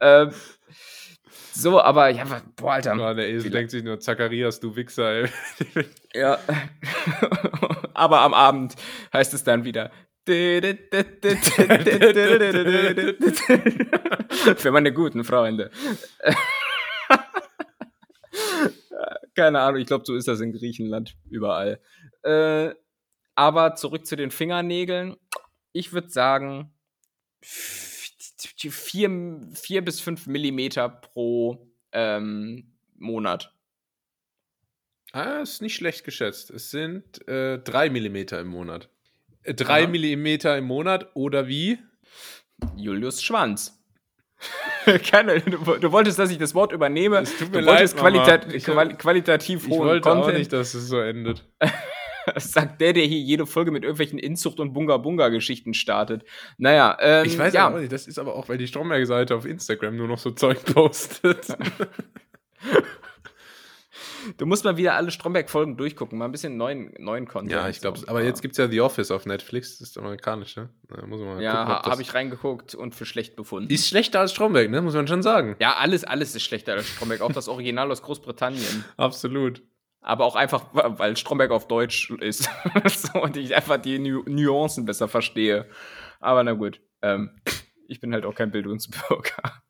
[0.00, 0.30] ähm,
[1.52, 2.24] so, aber ja,
[2.56, 2.96] boah, Alter.
[2.96, 5.28] Ja, der Esel denkt sich nur, Zacharias, du Wichser, ey.
[6.14, 6.38] Ja.
[7.94, 8.74] aber am Abend
[9.12, 9.90] heißt es dann wieder.
[14.56, 15.70] Für meine guten Freunde.
[19.34, 21.80] Keine Ahnung, ich glaube, so ist das in Griechenland überall.
[22.22, 22.70] Äh,
[23.34, 25.16] aber zurück zu den Fingernägeln.
[25.72, 26.72] Ich würde sagen,
[28.46, 29.10] vier,
[29.54, 33.54] vier bis fünf Millimeter pro ähm, Monat.
[35.12, 36.50] Ah, ist nicht schlecht geschätzt.
[36.50, 38.88] Es sind äh, drei Millimeter im Monat.
[39.42, 39.90] Äh, drei Aha.
[39.90, 41.78] Millimeter im Monat oder wie?
[42.76, 43.78] Julius Schwanz.
[45.10, 47.18] Keine, du, du wolltest, dass ich das Wort übernehme.
[47.18, 48.24] Es tut mir du wolltest leid, Mama.
[48.24, 50.34] qualita Ich- quali qualitativ Ich hohen wollte Content.
[50.34, 51.44] auch nicht, dass es so endet.
[52.34, 56.24] Das sagt der, der hier jede Folge mit irgendwelchen Inzucht- und Bunga-Bunga-Geschichten startet.
[56.58, 57.68] Naja, ähm, Ich weiß ja.
[57.70, 60.64] auch nicht, das ist aber auch, weil die Stromberg-Seite auf Instagram nur noch so Zeug
[60.74, 61.46] postet.
[64.38, 67.50] Du musst mal wieder alle Stromberg-Folgen durchgucken, mal ein bisschen neuen, neuen Content.
[67.50, 68.06] ja, ich glaube, so.
[68.06, 70.68] aber jetzt gibt es ja The Office auf Netflix, das ist amerikanisch, ne?
[70.88, 73.68] Da muss man mal Ja, habe ich reingeguckt und für schlecht befunden.
[73.68, 74.80] Ist schlechter als Stromberg, ne?
[74.80, 75.56] Muss man schon sagen.
[75.58, 78.84] ja, alles, alles ist schlechter als Stromberg, auch das Original aus Großbritannien.
[78.96, 79.60] Absolut.
[80.02, 82.50] Aber auch einfach, weil Stromberg auf Deutsch ist.
[82.86, 85.66] so, und ich einfach die Nu Nuancen besser verstehe.
[86.20, 86.80] Aber na gut.
[87.02, 87.40] Ähm,
[87.88, 89.62] ich bin halt auch kein Bildungsbürger.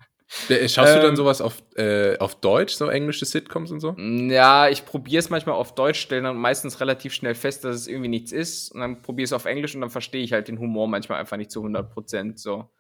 [0.49, 3.95] Schaust du dann Ähm, sowas auf, äh, auf Deutsch, so englische Sitcoms und so?
[3.99, 7.87] Ja, ich probiere es manchmal auf Deutsch, stelle dann meistens relativ schnell fest, dass es
[7.87, 8.73] irgendwie nichts ist.
[8.73, 11.37] Und dann probiere es auf Englisch und dann verstehe ich halt den Humor manchmal einfach
[11.37, 12.39] nicht zu 100 Prozent.
[12.39, 12.71] So.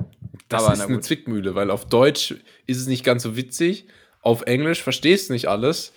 [0.48, 1.00] Das Aber ist eine.
[1.00, 2.36] Zwickmühle, weil auf Deutsch
[2.66, 3.86] ist es nicht ganz so witzig,
[4.22, 5.92] auf Englisch verstehst du nicht alles.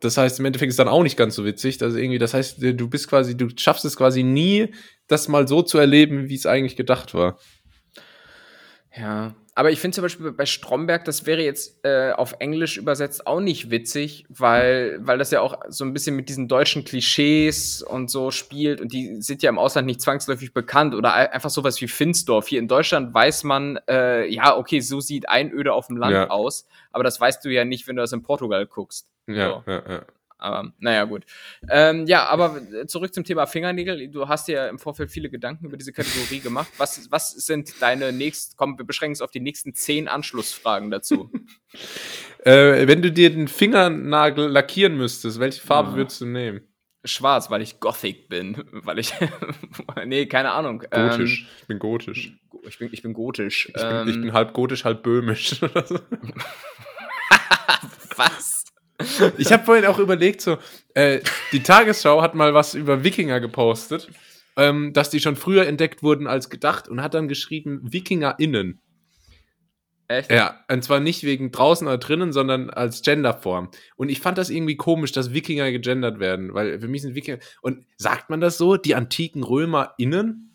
[0.00, 1.82] Das heißt, im Endeffekt ist dann auch nicht ganz so witzig.
[1.82, 4.72] Also irgendwie, das heißt, du bist quasi, du schaffst es quasi nie,
[5.06, 7.38] das mal so zu erleben, wie es eigentlich gedacht war.
[8.96, 13.26] Ja, aber ich finde zum Beispiel bei Stromberg, das wäre jetzt äh, auf Englisch übersetzt
[13.26, 17.82] auch nicht witzig, weil, weil das ja auch so ein bisschen mit diesen deutschen Klischees
[17.82, 21.50] und so spielt und die sind ja im Ausland nicht zwangsläufig bekannt oder ei- einfach
[21.50, 22.48] sowas wie Finsdorf.
[22.48, 26.30] Hier in Deutschland weiß man, äh, ja, okay, so sieht Einöde auf dem Land Ja.
[26.30, 29.08] aus, aber das weißt du ja nicht, wenn du das in Portugal guckst.
[29.26, 29.70] Ja, So.
[29.70, 30.02] ja, ja.
[30.40, 31.24] Aber naja, gut.
[31.68, 34.08] Ähm, ja, aber zurück zum Thema Fingernägel.
[34.08, 36.68] Du hast dir ja im Vorfeld viele Gedanken über diese Kategorie gemacht.
[36.78, 41.30] Was, was sind deine nächsten, komm, wir beschränken es auf die nächsten zehn Anschlussfragen dazu.
[42.42, 45.96] Äh, wenn du dir den Fingernagel lackieren müsstest, welche Farbe Ja.
[45.96, 46.62] würdest du nehmen?
[47.04, 48.62] schwarz, weil ich Gothic bin.
[48.72, 49.12] Weil ich.
[50.06, 50.80] nee, keine Ahnung.
[50.90, 51.40] Gotisch.
[51.42, 52.32] Ähm, ich bin gotisch.
[52.66, 53.70] Ich bin, ich bin gotisch.
[53.74, 55.60] Ich, ähm, bin, ich bin halb gotisch, halb böhmisch.
[59.38, 60.58] Ich habe vorhin auch überlegt, so,
[60.94, 61.20] äh,
[61.52, 64.08] die Tagesschau hat mal was über Wikinger gepostet,
[64.56, 68.80] ähm, dass die schon früher entdeckt wurden als gedacht und hat dann geschrieben WikingerInnen.
[70.08, 70.32] Echt?
[70.32, 73.70] Ja, und zwar nicht wegen draußen oder drinnen, sondern als Genderform.
[73.94, 77.38] Und ich fand das irgendwie komisch, dass Wikinger gegendert werden, weil für mich sind Wikinger.
[77.62, 78.76] Und sagt man das so?
[78.76, 80.49] Die antiken RömerInnen?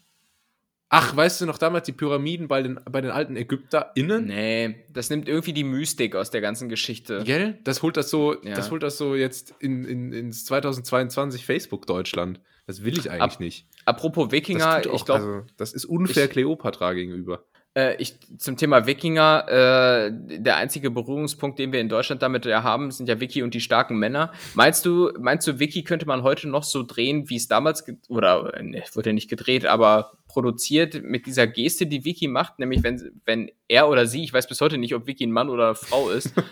[0.89, 4.25] Ach, weißt du noch damals die Pyramiden bei den, bei den alten ÄgypterInnen?
[4.25, 7.23] Nee, das nimmt irgendwie die Mystik aus der ganzen Geschichte.
[7.23, 7.59] Gell?
[7.63, 8.55] Das holt das so, ja.
[8.55, 12.39] das holt das so jetzt in, in, ins 2022 Facebook-Deutschland.
[12.67, 13.67] Das will ich eigentlich Ap nicht.
[13.85, 15.13] Apropos Wikinger, ich glaube.
[15.13, 17.45] Also, das ist unfair Kleopatra gegenüber.
[17.77, 22.63] Äh, ich, zum Thema Wikinger, äh, der einzige Berührungspunkt, den wir in Deutschland damit ja
[22.63, 24.31] haben, sind ja Wiki und die starken Männer.
[24.53, 28.53] Meinst du, meinst du, Wiki könnte man heute noch so drehen, wie es damals, oder,
[28.61, 33.11] ne, wurde ja nicht gedreht, aber produziert mit dieser Geste, die Wiki macht, nämlich wenn,
[33.25, 35.75] wenn er oder sie, ich weiß bis heute nicht, ob Wiki ein Mann oder eine
[35.75, 36.33] Frau ist,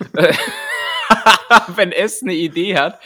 [1.76, 3.00] wenn es eine Idee hat,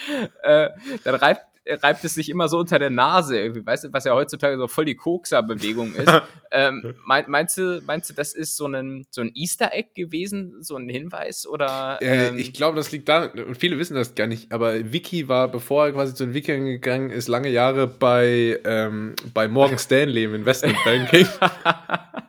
[0.44, 0.70] äh,
[1.04, 1.46] dann reibt
[1.82, 4.68] reibt es sich immer so unter der Nase, irgendwie, weißt du, was ja heutzutage so
[4.68, 6.12] voll die Kokser-Bewegung ist.
[6.52, 10.62] ähm, mein, meinst, du, meinst du, das ist so ein, so ein Easter Egg gewesen,
[10.62, 11.48] so ein Hinweis?
[11.48, 14.92] Oder, äh, ähm, ich glaube, das liegt da, und viele wissen das gar nicht, aber
[14.92, 19.48] Vicky war, bevor er quasi zu den Wikingern gegangen ist, lange Jahre bei, ähm, bei
[19.48, 21.28] Morgan Stanley im Investment Banking.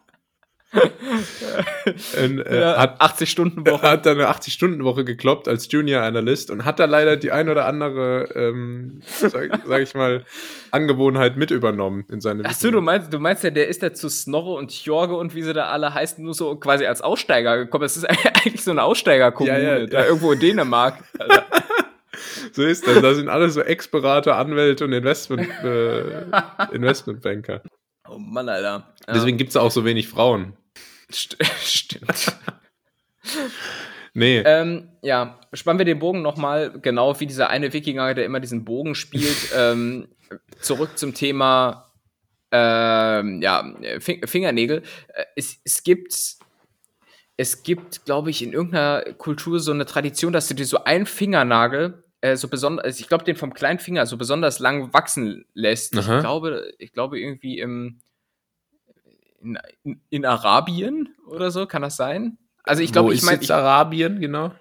[2.22, 3.88] und, äh, ja, hat 80 Stunden Woche.
[3.88, 7.32] Hat dann eine 80 Stunden Woche gekloppt als Junior Analyst und hat da leider die
[7.32, 10.24] ein oder andere, ähm, sag, sag, ich mal,
[10.70, 12.42] Angewohnheit mit übernommen in seine.
[12.44, 15.34] Ach so, du meinst, du meinst ja, der ist da zu Snorre und Jorge und
[15.34, 17.82] wie sie da alle heißen, nur so quasi als Aussteiger gekommen.
[17.82, 21.02] Das ist eigentlich so eine Aussteigerkommune, ja, ja, da irgendwo in Dänemark.
[22.52, 23.00] so ist das.
[23.00, 26.24] Da sind alle so Ex-Berater, Anwälte und Investment, äh,
[26.72, 27.62] Investmentbanker.
[28.08, 28.94] Oh Mann, Alter.
[29.06, 29.14] Ja.
[29.14, 30.54] Deswegen gibt es auch so wenig Frauen.
[31.12, 32.36] St stimmt.
[34.14, 34.38] nee.
[34.38, 38.64] Ähm, ja, spannen wir den Bogen nochmal, genau wie dieser eine Wikinger, der immer diesen
[38.64, 39.52] Bogen spielt.
[39.56, 40.08] ähm,
[40.60, 41.92] zurück zum Thema
[42.50, 43.64] ähm, ja,
[44.00, 44.82] Fingernägel.
[45.08, 46.38] Äh, es, es gibt
[47.40, 51.06] es gibt, glaube ich, in irgendeiner Kultur so eine Tradition, dass du dir so einen
[51.06, 55.44] Fingernagel äh, so besonders, also ich glaube, den vom kleinen Finger so besonders lang wachsen
[55.54, 55.96] lässt.
[55.96, 56.16] Aha.
[56.16, 58.00] Ich glaube, ich glaube irgendwie im
[59.40, 62.38] in, in, in, Arabien oder so, kann das sein?
[62.64, 64.52] Also ich glaube, ich meine Arabien genau.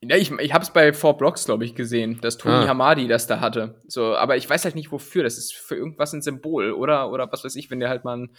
[0.00, 2.68] Ja, ich, ich habe es bei Four Blocks, glaube ich, gesehen, dass Tony ah.
[2.68, 3.80] Hamadi das da hatte.
[3.88, 5.24] So, aber ich weiß halt nicht wofür.
[5.24, 7.10] Das ist für irgendwas ein Symbol, oder?
[7.10, 8.36] Oder was weiß ich, wenn dir halt mal ein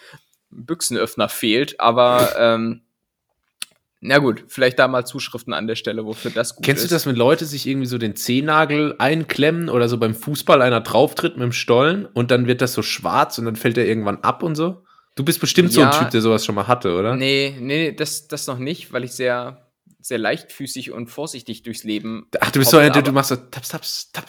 [0.49, 1.77] Büchsenöffner fehlt.
[1.81, 2.83] Aber ähm,
[4.01, 6.89] na gut, vielleicht da mal Zuschriften an der Stelle, wofür das gut Kennst ist.
[6.89, 10.61] Kennst du das, wenn Leute sich irgendwie so den Zehennagel einklemmen oder so beim Fußball
[10.61, 13.85] einer drauftritt mit dem Stollen und dann wird das so schwarz und dann fällt er
[13.85, 14.83] irgendwann ab und so?
[15.15, 17.15] Du bist bestimmt ja, so ein Typ, der sowas schon mal hatte, oder?
[17.17, 19.67] Nee, nee, das, das noch nicht, weil ich sehr,
[19.99, 22.27] sehr leichtfüßig und vorsichtig durchs Leben.
[22.39, 24.27] Ach, du bist so ein, du machst so taps, taps, tap.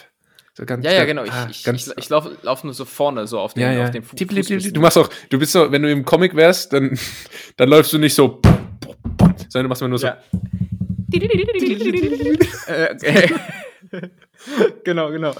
[0.54, 1.22] So ganz, ja, ja, genau.
[1.22, 3.84] Ich, ah, ich, ich, ich laufe lauf nur so vorne, so auf dem, ja, ja.
[3.84, 4.18] auf dem Fuß.
[4.18, 6.98] Du machst auch, du bist so, wenn du im Comic wärst, dann,
[7.56, 8.40] dann läufst du nicht so
[9.48, 10.06] sondern du machst immer nur so.
[10.06, 10.18] Ja.
[14.84, 15.34] genau, genau.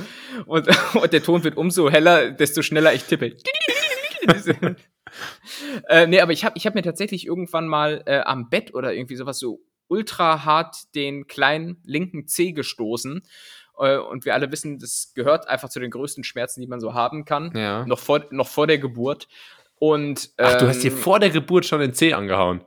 [0.46, 3.36] Und, und, der Ton wird umso heller, desto schneller ich tippe.
[5.88, 8.92] äh, nee, aber ich habe ich hab mir tatsächlich irgendwann mal äh, am Bett oder
[8.92, 13.22] irgendwie sowas so ultra hart den kleinen linken Zeh gestoßen.
[13.78, 16.94] Äh, und wir alle wissen, das gehört einfach zu den größten Schmerzen, die man so
[16.94, 17.52] haben kann.
[17.54, 17.84] Ja.
[17.86, 19.28] Noch, vor, noch vor der Geburt.
[19.76, 22.62] Und, ähm, Ach, du hast dir ähm, vor der Geburt schon den Zeh angehauen.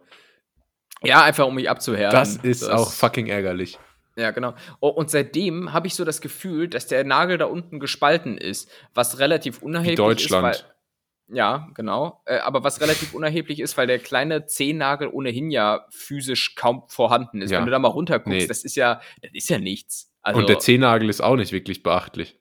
[1.04, 2.18] Ja, einfach um mich abzuhärten.
[2.18, 3.78] Das ist das, auch fucking ärgerlich.
[4.16, 4.54] Ja, genau.
[4.80, 8.70] Oh, und seitdem habe ich so das Gefühl, dass der Nagel da unten gespalten ist,
[8.94, 10.56] was relativ unerheblich Deutschland.
[10.56, 10.66] ist.
[10.66, 12.22] Weil, ja, genau.
[12.26, 17.42] Äh, aber was relativ unerheblich ist, weil der kleine Zehennagel ohnehin ja physisch kaum vorhanden
[17.42, 17.52] ist.
[17.52, 17.60] Ja.
[17.60, 18.48] Wenn du da mal runterguckst, nee.
[18.48, 20.12] das ist ja, das ist ja nichts.
[20.22, 22.40] Also, und der Zehennagel ist auch nicht wirklich beachtlich.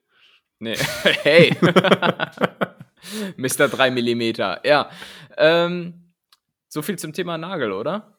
[0.59, 0.75] Nee.
[1.23, 1.55] hey.
[3.35, 3.67] Mr.
[3.67, 4.21] 3 mm.
[4.63, 4.89] Ja.
[5.37, 6.13] Ähm,
[6.69, 8.12] so viel zum Thema Nagel, oder?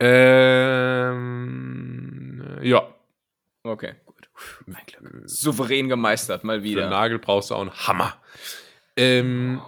[0.00, 1.56] Ähm,
[2.62, 2.94] ja.
[3.62, 4.28] Okay, gut.
[5.24, 6.84] Souverän gemeistert, mal wieder.
[6.84, 8.16] Für Nagel brauchst du auch einen Hammer.
[8.96, 9.60] Ähm,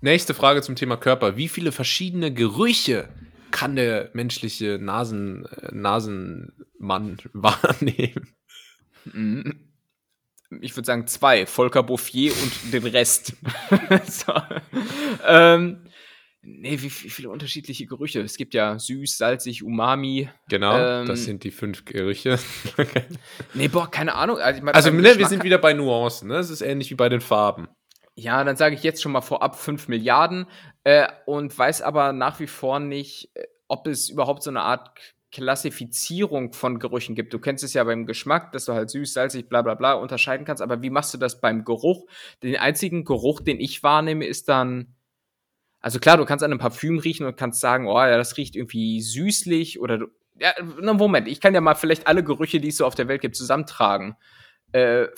[0.00, 1.36] nächste Frage zum Thema Körper.
[1.36, 3.08] Wie viele verschiedene Gerüche
[3.50, 8.34] kann der menschliche Nasen, äh, Nasenmann wahrnehmen?
[9.04, 9.68] Mhm.
[10.60, 11.46] Ich würde sagen zwei.
[11.46, 13.34] Volker Bouffier und den Rest.
[14.06, 14.32] so.
[15.26, 15.78] ähm,
[16.44, 18.20] Nee, wie, viele unterschiedliche Gerüche.
[18.20, 20.28] Es gibt ja süß, salzig, umami.
[20.48, 22.36] Genau, ähm, das sind die fünf Gerüche.
[23.54, 24.38] nee, boah, keine Ahnung.
[24.38, 26.38] Also, ich mein, also ne, wir sind wieder bei Nuancen, ne?
[26.38, 27.68] Es ist ähnlich wie bei den Farben.
[28.16, 30.46] Ja, dann sage ich jetzt schon mal vorab 5 Milliarden
[30.82, 34.90] äh, und weiß aber nach wie vor nicht, äh, ob es überhaupt so eine Art
[35.30, 37.32] Klassifizierung von Gerüchen gibt.
[37.32, 40.44] Du kennst es ja beim Geschmack, dass du halt süß, salzig, bla bla bla unterscheiden
[40.44, 42.04] kannst, aber wie machst du das beim Geruch?
[42.42, 44.94] Den einzigen Geruch, den ich wahrnehme, ist dann
[45.82, 48.54] also klar, du kannst an einem Parfüm riechen und kannst sagen, oh ja, das riecht
[48.54, 50.06] irgendwie süßlich oder du,
[50.38, 53.08] ja, na Moment, ich kann ja mal vielleicht alle Gerüche, die es so auf der
[53.08, 54.16] Welt gibt, zusammentragen.
[54.70, 55.08] Äh,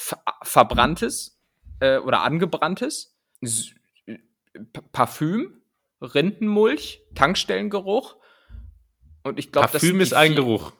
[0.42, 1.38] verbranntes
[1.80, 3.70] äh, oder angebranntes, S
[4.92, 5.60] Parfüm,
[6.00, 8.16] Rindenmulch, Tankstellengeruch
[9.22, 10.72] und ich glaube, Parfüm ist ein Geruch.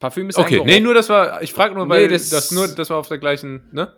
[0.00, 0.44] Parfüm ist okay.
[0.44, 0.64] ein Geruch.
[0.64, 2.98] Okay, nee, nur das war, ich frage nur, weil nee, das, das nur, das war
[2.98, 3.94] auf der gleichen, ne?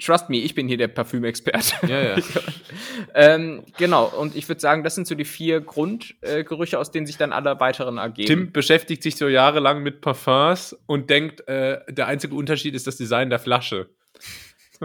[0.00, 1.86] Trust me, ich bin hier der Parfümexperte.
[1.88, 2.16] Ja, ja.
[3.14, 7.06] ähm, genau, und ich würde sagen, das sind so die vier Grundgerüche, äh, aus denen
[7.06, 8.26] sich dann alle weiteren ergeben.
[8.26, 12.96] Tim beschäftigt sich so jahrelang mit Parfums und denkt, äh, der einzige Unterschied ist das
[12.96, 13.90] Design der Flasche.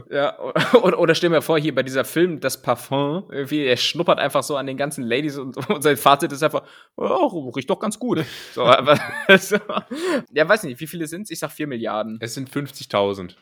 [0.10, 0.40] Ja,
[0.82, 4.44] oder, oder stell mir vor, hier bei dieser Film, das Parfum, irgendwie, er schnuppert einfach
[4.44, 6.64] so an den ganzen Ladies und, und sein Fazit ist einfach,
[6.96, 8.24] oh, riecht doch ganz gut.
[8.54, 9.00] So, aber,
[9.38, 9.58] so.
[10.32, 11.32] Ja, weiß nicht, wie viele sind es?
[11.32, 12.18] Ich sag 4 Milliarden.
[12.22, 13.36] Es sind 50.000.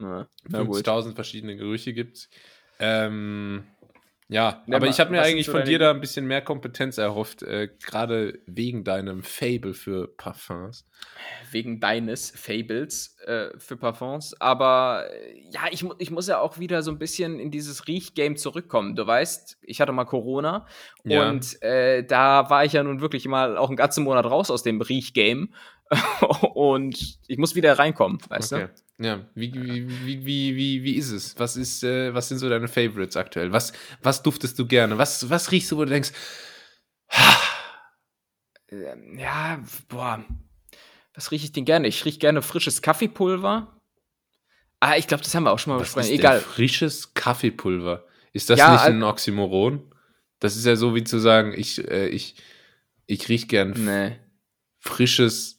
[0.00, 2.28] Ja, 50.000 verschiedene Gerüche gibt's.
[2.78, 3.64] Ähm,
[4.30, 7.42] ja, ja, aber ich habe mir eigentlich von dir da ein bisschen mehr Kompetenz erhofft,
[7.42, 10.86] äh, gerade wegen deinem Fable für Parfums.
[11.50, 14.38] Wegen deines Fables äh, für Parfums.
[14.38, 18.34] Aber äh, ja, ich, ich muss ja auch wieder so ein bisschen in dieses Riechgame
[18.34, 18.96] zurückkommen.
[18.96, 20.66] Du weißt, ich hatte mal Corona
[21.04, 21.26] ja.
[21.26, 24.62] und äh, da war ich ja nun wirklich mal auch einen ganzen Monat raus aus
[24.62, 25.48] dem Riechgame.
[26.54, 28.68] und ich muss wieder reinkommen, weißt okay.
[28.98, 29.06] du?
[29.06, 31.38] Ja, wie, wie, wie, wie, wie, ist es?
[31.38, 33.52] Was, ist, äh, was sind so deine Favorites aktuell?
[33.52, 33.72] Was,
[34.02, 34.98] was duftest du gerne?
[34.98, 36.10] Was, was riechst du, wo du denkst,
[38.70, 40.24] ähm, ja, boah,
[41.14, 41.88] was rieche ich denn gerne?
[41.88, 43.80] Ich rieche gerne frisches Kaffeepulver.
[44.80, 46.10] Ah, ich glaube, das haben wir auch schon mal besprochen.
[46.10, 46.40] Egal.
[46.40, 48.06] Frisches Kaffeepulver.
[48.32, 49.92] Ist das ja, nicht ein Oxymoron?
[50.38, 52.36] Das ist ja so wie zu sagen, ich, äh, ich,
[53.06, 54.16] ich rieche gern nee.
[54.78, 55.57] frisches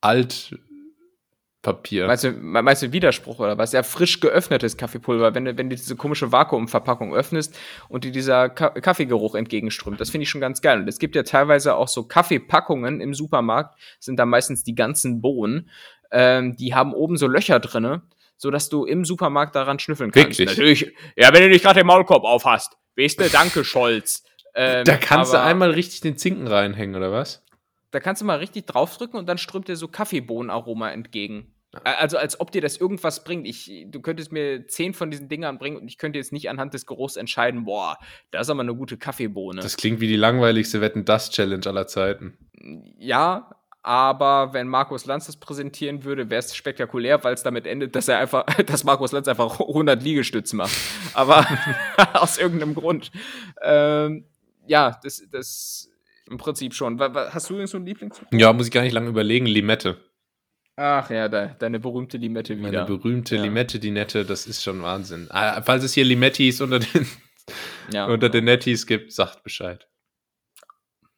[0.00, 2.06] Altpapier.
[2.06, 3.72] Meinst du, meinst du Widerspruch oder was?
[3.72, 8.48] Ja, frisch geöffnetes Kaffeepulver, wenn du, wenn du diese komische Vakuumverpackung öffnest und dir dieser
[8.48, 10.00] Ka Kaffeegeruch entgegenströmt.
[10.00, 10.80] Das finde ich schon ganz geil.
[10.80, 15.20] Und es gibt ja teilweise auch so Kaffeepackungen im Supermarkt, sind da meistens die ganzen
[15.20, 15.70] Bohnen.
[16.10, 18.02] Ähm, die haben oben so Löcher drinne,
[18.36, 20.38] sodass du im Supermarkt daran schnüffeln kannst.
[20.38, 20.56] Wirklich?
[20.56, 20.94] Natürlich.
[21.16, 22.76] Ja, wenn du nicht gerade den Maulkorb aufhast.
[22.96, 24.24] Weißt du, danke, Scholz.
[24.54, 27.44] Ähm, da kannst du einmal richtig den Zinken reinhängen, oder was?
[27.90, 31.54] Da kannst du mal richtig draufdrücken und dann strömt dir so Kaffeebohnenaroma entgegen.
[31.84, 33.46] Also als ob dir das irgendwas bringt.
[33.46, 36.72] Ich, du könntest mir zehn von diesen Dingern bringen und ich könnte jetzt nicht anhand
[36.72, 37.98] des Geruchs entscheiden, boah,
[38.30, 39.60] da ist aber eine gute Kaffeebohne.
[39.60, 42.38] Das klingt wie die langweiligste Wetten das Challenge aller Zeiten.
[42.98, 43.50] Ja,
[43.82, 48.08] aber wenn Markus Lanz das präsentieren würde, wäre es spektakulär, weil es damit endet, dass
[48.08, 50.76] er einfach, dass Markus Lanz einfach 100 Liegestütze macht.
[51.14, 51.46] Aber
[52.14, 53.10] aus irgendeinem Grund.
[53.62, 54.24] Ähm,
[54.66, 55.90] ja, das, das
[56.30, 56.98] im Prinzip schon.
[57.00, 58.20] Hast du irgend so einen Lieblings?
[58.32, 59.46] Ja, muss ich gar nicht lange überlegen.
[59.46, 59.96] Limette.
[60.76, 62.70] Ach ja, de deine berühmte Limette wieder.
[62.70, 63.42] Meine berühmte ja.
[63.42, 65.26] Limette, die nette, das ist schon Wahnsinn.
[65.30, 67.06] Ah, falls es hier Limettis unter den,
[67.92, 68.06] ja.
[68.06, 69.88] unter den Nettis gibt, sagt Bescheid.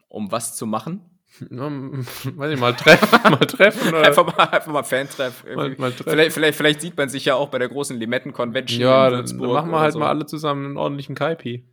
[0.09, 1.05] Um was zu machen?
[1.41, 4.07] weiß ich, mal treffen, mal treffen oder?
[4.07, 5.45] einfach mal, einfach mal Fantreff.
[5.45, 9.09] Mal, mal vielleicht, vielleicht, vielleicht sieht man sich ja auch bei der großen Limetten-Convention ja,
[9.09, 9.43] in Würzburg.
[9.43, 9.99] dann machen wir halt so.
[9.99, 11.69] mal alle zusammen einen ordentlichen Kaipi.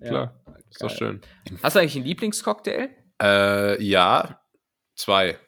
[0.00, 0.24] Klar.
[0.24, 0.41] Ja.
[0.72, 1.20] Ist doch schön.
[1.62, 2.90] Hast du eigentlich einen Lieblingscocktail?
[3.22, 4.40] Äh, ja.
[4.96, 5.38] Zwei.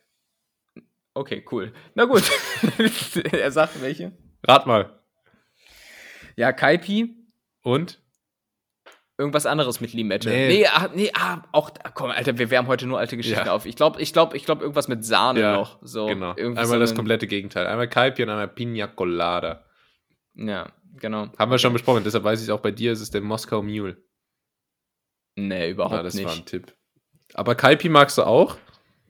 [1.15, 1.73] Okay, cool.
[1.95, 2.25] Na gut.
[3.33, 4.13] er sagt welche.
[4.47, 5.01] Rat mal.
[6.37, 7.17] Ja, Kaipi.
[7.63, 8.03] Und?
[9.17, 10.29] Irgendwas anderes mit Limette.
[10.29, 13.53] Nee, nee, ah, nee ah, auch, komm, Alter, wir wärmen heute nur alte Geschichten ja.
[13.53, 13.65] auf.
[13.65, 15.79] Ich glaube, ich glaube, ich glaube, irgendwas mit Sahne ja, noch.
[15.83, 16.35] So, genau.
[16.35, 17.67] Einmal so das komplette Gegenteil.
[17.67, 19.65] Einmal Kaipi und einmal Pina Colada.
[20.35, 21.29] Ja, genau.
[21.39, 23.97] Haben wir schon besprochen, deshalb weiß ich auch bei dir, ist es der Moskau Mule.
[25.37, 26.27] Nee, überhaupt ja, das nicht.
[26.27, 26.73] Das war ein Tipp.
[27.35, 28.57] Aber Kaipi magst du auch?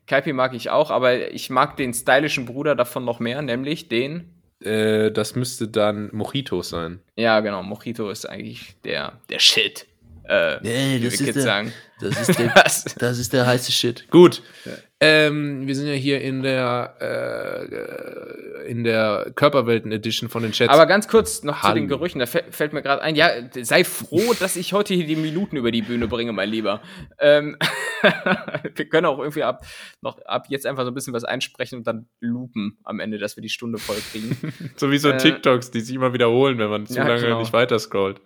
[0.07, 4.35] Kaipi mag ich auch, aber ich mag den stylischen Bruder davon noch mehr, nämlich den.
[4.61, 7.01] Äh, das müsste dann Mojito sein.
[7.17, 7.63] Ja, genau.
[7.63, 9.87] Mojito ist eigentlich der, der Shit.
[10.25, 11.73] Äh, nee, das ist der, sagen.
[12.05, 12.53] Das ist der,
[12.99, 14.11] das ist der heiße Shit.
[14.11, 14.43] Gut.
[14.65, 14.73] Ja.
[15.01, 20.73] Ähm, wir sind ja hier in der äh, in der Körperwelten Edition von den Chats.
[20.73, 21.75] Aber ganz kurz noch Hallo.
[21.75, 22.21] zu den Gerüchen.
[22.21, 23.15] Da fällt mir gerade ein.
[23.15, 23.29] Ja,
[23.61, 26.81] sei froh, dass ich heute hier die Minuten über die Bühne bringe, mein Lieber.
[27.19, 27.59] Ähm,
[28.75, 29.67] wir können auch irgendwie ab
[30.01, 33.37] noch ab jetzt einfach so ein bisschen was einsprechen und dann loopen am Ende, dass
[33.37, 34.37] wir die Stunde voll kriegen.
[34.77, 37.41] so wie so äh, TikToks, die sich immer wiederholen, wenn man zu ja, lange genau.
[37.41, 38.21] nicht weiter scrollt.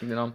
[0.00, 0.32] Genau.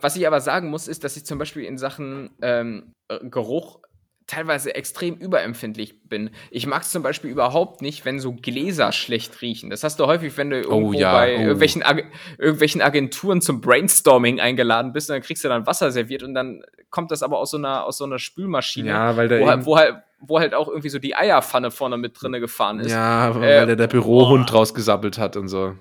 [0.00, 3.80] Was ich aber sagen muss, ist, dass ich zum Beispiel in Sachen ähm, Geruch
[4.26, 6.30] teilweise extrem überempfindlich bin.
[6.50, 9.70] Ich mag es zum Beispiel überhaupt nicht, wenn so Gläser schlecht riechen.
[9.70, 11.40] Das hast du häufig, wenn du oh irgendwo oh, ja, bei oh.
[11.40, 12.04] irgendwelchen, Ag
[12.38, 16.62] irgendwelchen Agenturen zum Brainstorming eingeladen bist und dann kriegst du dann Wasser serviert und dann
[16.90, 19.76] kommt das aber aus so einer, aus so einer Spülmaschine, ja, weil wo, halt, wo,
[19.76, 22.90] halt, wo halt auch irgendwie so die Eierpfanne vorne mit drinne gefahren ist.
[22.90, 24.56] Ja, weil äh, der, der Bürohund oh.
[24.56, 25.76] rausgesappelt hat und so.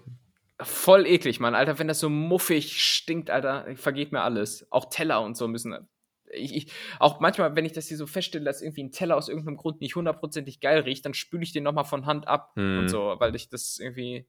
[0.62, 4.68] Voll eklig, Mann, Alter, wenn das so muffig stinkt, Alter, vergeht mir alles.
[4.72, 5.76] Auch Teller und so müssen
[6.32, 9.30] ich, ich, auch manchmal, wenn ich das hier so feststelle, dass irgendwie ein Teller aus
[9.30, 12.80] irgendeinem Grund nicht hundertprozentig geil riecht, dann spüle ich den nochmal von Hand ab hm.
[12.80, 14.26] und so, weil ich das irgendwie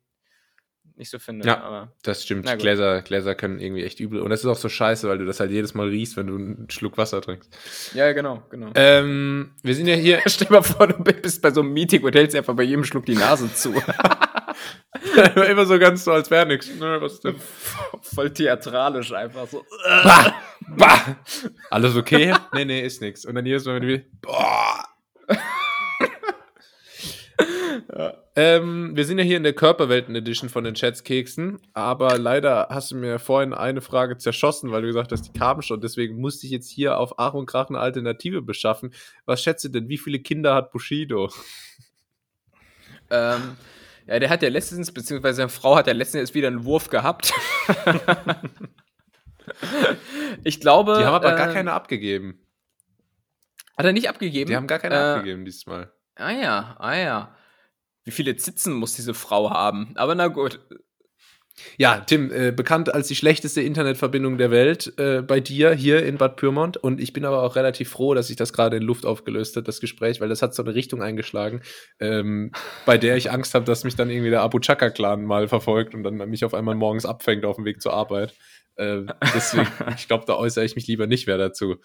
[0.94, 1.46] nicht so finde.
[1.46, 2.46] Ja, aber, das stimmt.
[2.58, 4.20] Gläser, Gläser können irgendwie echt übel.
[4.20, 6.36] Und das ist auch so scheiße, weil du das halt jedes Mal riechst, wenn du
[6.36, 7.94] einen Schluck Wasser trinkst.
[7.94, 8.70] Ja, genau, genau.
[8.74, 10.22] Ähm, wir sind ja hier.
[10.26, 12.84] Stell dir mal vor, du bist bei so einem Meeting und hältst einfach bei jedem
[12.84, 13.74] Schluck die Nase zu.
[15.50, 16.68] Immer so ganz so, als wäre nichts.
[16.74, 17.36] Ne, was denn?
[18.02, 19.64] Voll theatralisch einfach so.
[20.68, 21.16] Bah.
[21.70, 22.34] Alles okay?
[22.52, 23.24] Nee, nee, ist nichts.
[23.24, 24.84] Und dann jedes Mal, wenn du boah.
[27.96, 28.14] ja.
[28.34, 32.96] ähm, wir sind ja hier in der Körperwelten-Edition von den Chats-Keksen, aber leider hast du
[32.96, 35.80] mir vorhin eine Frage zerschossen, weil du gesagt hast, die kamen schon.
[35.80, 38.92] Deswegen musste ich jetzt hier auf Ach und Krach eine Alternative beschaffen.
[39.24, 41.30] Was schätzt du denn, wie viele Kinder hat Bushido?
[43.10, 43.56] Ähm,
[44.06, 47.32] ja, der hat ja letztens, beziehungsweise seine Frau hat ja letztens wieder einen Wurf gehabt.
[50.44, 50.96] ich glaube.
[50.98, 52.40] Die haben aber äh, gar keine abgegeben.
[53.76, 54.48] Hat er nicht abgegeben?
[54.48, 55.92] Die haben gar keine äh, abgegeben dieses Mal.
[56.14, 57.36] Ah ja, ah ja.
[58.04, 59.92] Wie viele Zitzen muss diese Frau haben?
[59.96, 60.60] Aber na gut.
[61.78, 66.18] Ja, Tim, äh, bekannt als die schlechteste Internetverbindung der Welt äh, bei dir hier in
[66.18, 66.76] Bad Pyrmont.
[66.76, 69.66] Und ich bin aber auch relativ froh, dass sich das gerade in Luft aufgelöst hat,
[69.66, 71.62] das Gespräch, weil das hat so eine Richtung eingeschlagen,
[71.98, 72.52] ähm,
[72.84, 76.02] bei der ich Angst habe, dass mich dann irgendwie der Abu Chaka-Clan mal verfolgt und
[76.02, 78.34] dann mich auf einmal morgens abfängt auf dem Weg zur Arbeit.
[78.76, 79.02] Äh,
[79.34, 81.76] deswegen, ich glaube, da äußere ich mich lieber nicht mehr dazu.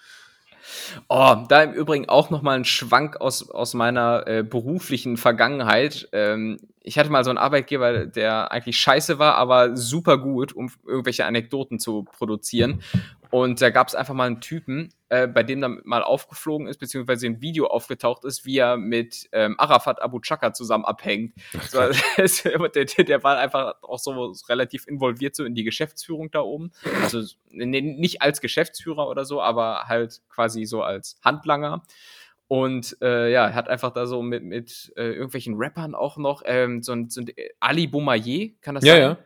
[1.10, 6.08] Oh, da im Übrigen auch noch mal ein Schwank aus, aus meiner äh, beruflichen Vergangenheit.
[6.12, 10.72] Ähm, ich hatte mal so einen Arbeitgeber, der eigentlich scheiße war, aber super gut, um
[10.86, 12.82] irgendwelche Anekdoten zu produzieren.
[13.30, 16.80] Und da gab es einfach mal einen Typen, äh, bei dem dann mal aufgeflogen ist,
[16.80, 21.34] beziehungsweise ein Video aufgetaucht ist, wie er mit ähm, Arafat Abu Chaka zusammen abhängt.
[21.70, 21.80] So,
[22.18, 26.72] der, der, war einfach auch so relativ involviert so in die Geschäftsführung da oben.
[27.02, 31.84] Also nicht als Geschäftsführer oder so, aber halt quasi so als Handlanger.
[32.52, 36.44] Und äh, ja, er hat einfach da so mit, mit äh, irgendwelchen Rappern auch noch
[36.46, 37.32] ähm, so ein, so ein
[37.62, 39.18] Ali Boumaier, kann das ja, sein?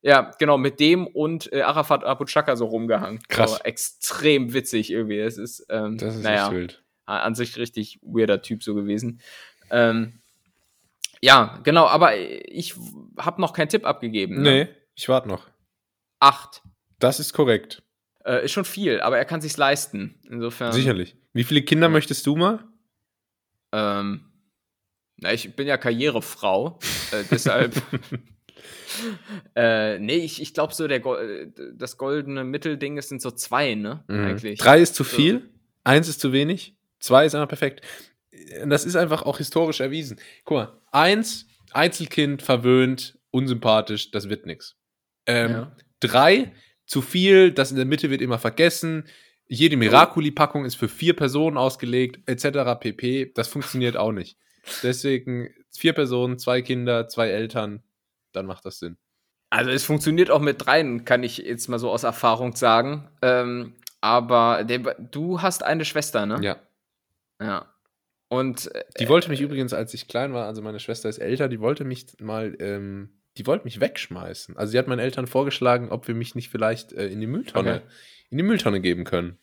[0.00, 0.30] Ja, ja.
[0.38, 3.20] genau, mit dem und äh, Arafat Abu Chaka so rumgehangen.
[3.26, 3.56] Krass.
[3.56, 5.18] So, extrem witzig irgendwie.
[5.18, 6.84] Es ist, ähm, das ist naja, wild.
[7.04, 9.22] an sich richtig weirder Typ so gewesen.
[9.72, 10.20] Ähm,
[11.20, 12.76] ja, genau, aber ich
[13.18, 14.36] habe noch keinen Tipp abgegeben.
[14.36, 14.50] Ne?
[14.50, 15.48] Nee, ich warte noch.
[16.20, 16.62] Acht.
[17.00, 17.82] Das ist korrekt.
[18.24, 20.20] Äh, ist schon viel, aber er kann sich's leisten.
[20.28, 20.72] Insofern.
[20.72, 21.16] Sicherlich.
[21.32, 21.90] Wie viele Kinder ja.
[21.90, 22.64] möchtest du mal?
[23.72, 24.24] Ähm,
[25.16, 26.78] na, ich bin ja Karrierefrau,
[27.12, 27.74] äh, deshalb.
[29.54, 31.16] äh, nee, ich, ich glaube so, der Go
[31.74, 34.04] das goldene Mittelding ist sind so zwei, ne?
[34.08, 34.24] Mhm.
[34.24, 34.58] Eigentlich.
[34.58, 35.46] Drei ist zu viel, so.
[35.84, 37.84] eins ist zu wenig, zwei ist einfach perfekt.
[38.64, 40.20] Das ist einfach auch historisch erwiesen.
[40.44, 44.76] Guck mal, eins, Einzelkind, verwöhnt, unsympathisch, das wird nichts.
[45.26, 45.76] Ähm, ja.
[46.00, 46.52] Drei,
[46.88, 49.04] zu viel, das in der Mitte wird immer vergessen,
[49.46, 52.80] jede Miraculi-Packung ist für vier Personen ausgelegt, etc.
[52.80, 53.32] pp.
[53.34, 54.36] Das funktioniert auch nicht.
[54.82, 57.82] Deswegen vier Personen, zwei Kinder, zwei Eltern,
[58.32, 58.96] dann macht das Sinn.
[59.50, 63.08] Also es funktioniert auch mit dreien, kann ich jetzt mal so aus Erfahrung sagen.
[63.22, 66.38] Ähm, aber der, du hast eine Schwester, ne?
[66.42, 66.56] Ja.
[67.40, 67.72] Ja.
[68.28, 71.48] Und äh, die wollte mich übrigens, als ich klein war, also meine Schwester ist älter,
[71.48, 74.56] die wollte mich mal, ähm, die wollte mich wegschmeißen.
[74.56, 77.76] Also sie hat meinen Eltern vorgeschlagen, ob wir mich nicht vielleicht äh, in die Mülltonne
[77.76, 77.82] okay
[78.30, 79.38] in die Mülltonne geben können.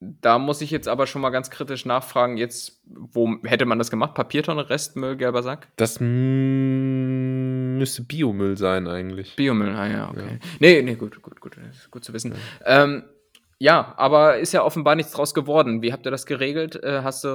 [0.00, 3.88] Da muss ich jetzt aber schon mal ganz kritisch nachfragen, jetzt, wo hätte man das
[3.88, 4.14] gemacht?
[4.14, 5.68] Papiertonne, Restmüll, gelber Sack?
[5.76, 9.36] Das müsste Biomüll sein eigentlich.
[9.36, 10.40] Biomüll, ah ja, okay.
[10.40, 10.48] Ja.
[10.58, 11.56] Nee, nee, gut, gut, gut,
[11.92, 12.34] gut zu wissen.
[12.66, 12.82] Ja.
[12.82, 13.04] Ähm,
[13.62, 15.82] ja, aber ist ja offenbar nichts draus geworden.
[15.82, 16.82] Wie habt ihr das geregelt?
[16.82, 17.28] Äh, hast, du,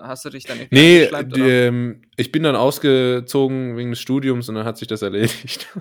[0.00, 4.48] hast du dich dann irgendwie Nee, die, ähm, ich bin dann ausgezogen wegen des Studiums
[4.48, 5.68] und dann hat sich das erledigt.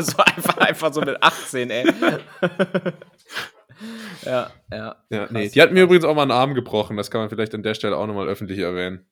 [0.00, 1.86] so einfach, einfach so mit 18, ey.
[4.26, 4.96] Ja, ja.
[5.10, 5.48] ja nee.
[5.48, 6.96] Die hat mir übrigens auch mal einen Arm gebrochen.
[6.96, 9.06] Das kann man vielleicht an der Stelle auch nochmal öffentlich erwähnen.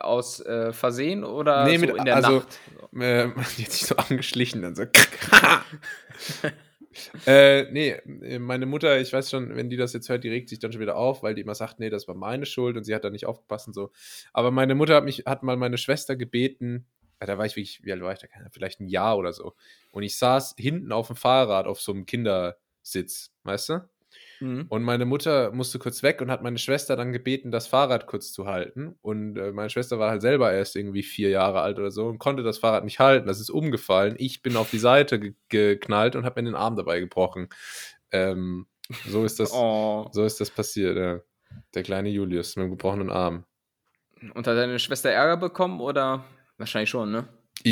[0.00, 2.58] Aus äh, Versehen oder nee, mit, so in der also, Nacht?
[2.96, 4.82] Äh, die hat sich so angeschlichen, dann so.
[7.26, 7.96] Äh, nee,
[8.38, 10.80] meine Mutter, ich weiß schon, wenn die das jetzt hört, die regt sich dann schon
[10.80, 13.10] wieder auf, weil die immer sagt, nee, das war meine Schuld und sie hat da
[13.10, 13.90] nicht aufgepasst und so.
[14.32, 16.86] Aber meine Mutter hat mich, hat mal meine Schwester gebeten,
[17.20, 18.28] da war ich wirklich, wie alt war ich da?
[18.50, 19.54] Vielleicht ein Jahr oder so.
[19.92, 23.88] Und ich saß hinten auf dem Fahrrad auf so einem Kindersitz, weißt du?
[24.40, 24.66] Mhm.
[24.68, 28.32] Und meine Mutter musste kurz weg und hat meine Schwester dann gebeten, das Fahrrad kurz
[28.32, 28.96] zu halten.
[29.02, 32.18] Und äh, meine Schwester war halt selber erst irgendwie vier Jahre alt oder so und
[32.18, 33.26] konnte das Fahrrad nicht halten.
[33.26, 34.16] Das ist umgefallen.
[34.18, 37.48] Ich bin auf die Seite ge geknallt und habe mir den Arm dabei gebrochen.
[38.10, 38.66] Ähm,
[39.08, 40.08] so ist das, oh.
[40.12, 40.96] so ist das passiert.
[40.96, 41.20] Ja.
[41.74, 43.44] Der kleine Julius mit dem gebrochenen Arm.
[44.34, 46.24] Und hat deine Schwester Ärger bekommen oder?
[46.56, 47.28] Wahrscheinlich schon, ne?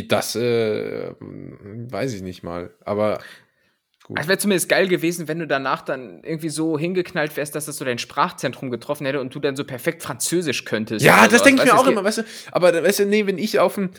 [0.09, 2.75] Das äh, weiß ich nicht mal.
[2.85, 3.21] Aber
[4.05, 4.19] Gut.
[4.19, 7.77] Es wäre zumindest geil gewesen, wenn du danach dann irgendwie so hingeknallt wärst, dass das
[7.77, 11.05] so dein Sprachzentrum getroffen hätte und du dann so perfekt Französisch könntest.
[11.05, 12.23] Ja, das denke ich mir auch immer, weißt du.
[12.51, 13.91] Aber weißt du, nee, wenn ich auf dem,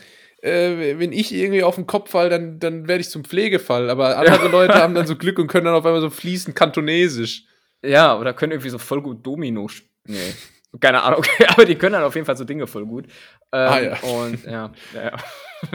[0.42, 3.88] äh, wenn ich irgendwie auf den Kopf fall, dann, dann werde ich zum Pflegefall.
[3.88, 4.50] Aber andere ja.
[4.50, 7.44] Leute haben dann so Glück und können dann auf einmal so fließend Kantonesisch.
[7.82, 9.68] Ja, oder können irgendwie so voll gut Domino.
[10.06, 10.34] Nee.
[10.80, 13.06] Keine Ahnung, okay, aber die können dann auf jeden Fall so Dinge voll gut.
[13.06, 13.10] Ähm,
[13.52, 13.96] ah, ja.
[14.00, 15.12] Und ja, ja, ja.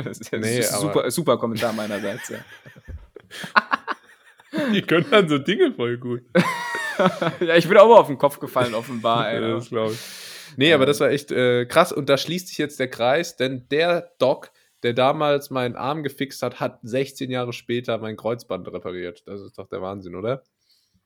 [0.03, 2.39] Das ist, nee, super, super Kommentar meinerseits, ja.
[4.73, 6.21] Die können dann so Dinge voll gut.
[7.39, 9.29] ja, ich bin auch mal auf den Kopf gefallen, offenbar.
[9.29, 9.41] Ey.
[9.41, 9.99] ja, das glaube ich.
[10.57, 11.91] Nee, aber das war echt äh, krass.
[11.91, 14.51] Und da schließt sich jetzt der Kreis, denn der Doc,
[14.83, 19.23] der damals meinen Arm gefixt hat, hat 16 Jahre später mein Kreuzband repariert.
[19.27, 20.43] Das ist doch der Wahnsinn, oder?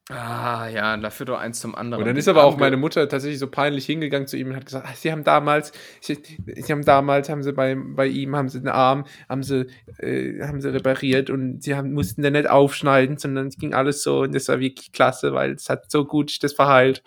[0.09, 2.03] Ah, ja, dafür doch eins zum anderen.
[2.03, 4.65] Und dann ist aber auch meine Mutter tatsächlich so peinlich hingegangen zu ihm und hat
[4.65, 8.49] gesagt, ach, sie haben damals, sie, sie, haben damals, haben sie bei, bei ihm, haben
[8.49, 9.67] sie den Arm, haben sie,
[9.99, 14.03] äh, haben sie repariert und sie haben, mussten den nicht aufschneiden, sondern es ging alles
[14.03, 17.01] so und das war wirklich klasse, weil es hat so gut das verheilt.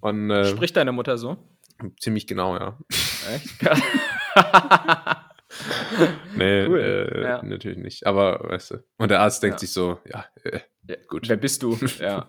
[0.00, 1.36] Und, äh, Spricht deine Mutter so?
[2.00, 2.76] Ziemlich genau, ja.
[3.32, 3.48] Echt?
[6.36, 6.80] nee, cool.
[6.80, 7.42] äh, ja.
[7.42, 8.06] natürlich nicht.
[8.06, 8.84] Aber weißt du.
[8.98, 9.60] Und der Arzt denkt ja.
[9.60, 11.28] sich so, ja, äh, ja, gut.
[11.28, 11.78] Wer bist du?
[12.00, 12.28] ja.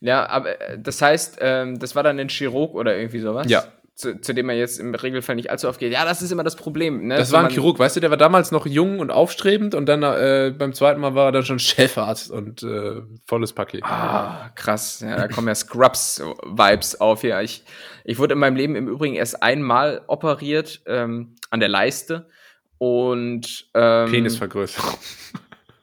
[0.00, 3.48] Ja, aber äh, das heißt, ähm, das war dann ein Chirurg oder irgendwie sowas?
[3.48, 3.64] Ja.
[3.94, 5.90] Zu, zu, dem man jetzt im Regelfall nicht allzu oft geht.
[5.90, 7.06] Ja, das ist immer das Problem.
[7.06, 7.16] Ne?
[7.16, 10.02] Das war ein Chirurg, weißt du, der war damals noch jung und aufstrebend und dann
[10.02, 13.82] äh, beim zweiten Mal war er dann schon Chefarzt und äh, volles Paket.
[13.84, 15.00] Ah, krass.
[15.00, 17.22] Ja, da kommen ja Scrubs-Vibes auf.
[17.22, 17.64] Ja, ich,
[18.04, 22.28] ich wurde in meinem Leben im Übrigen erst einmal operiert ähm, an der Leiste
[22.76, 24.94] und ähm, Penisvergrößerung.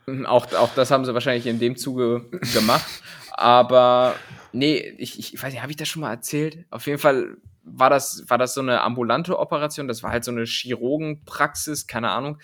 [0.26, 2.86] Auch, auch das haben sie wahrscheinlich in dem Zuge gemacht.
[3.32, 4.16] Aber
[4.52, 6.66] nee, ich, ich weiß nicht, habe ich das schon mal erzählt?
[6.70, 9.88] Auf jeden Fall war das, war das so eine ambulante Operation.
[9.88, 12.38] Das war halt so eine Chirurgenpraxis, keine Ahnung.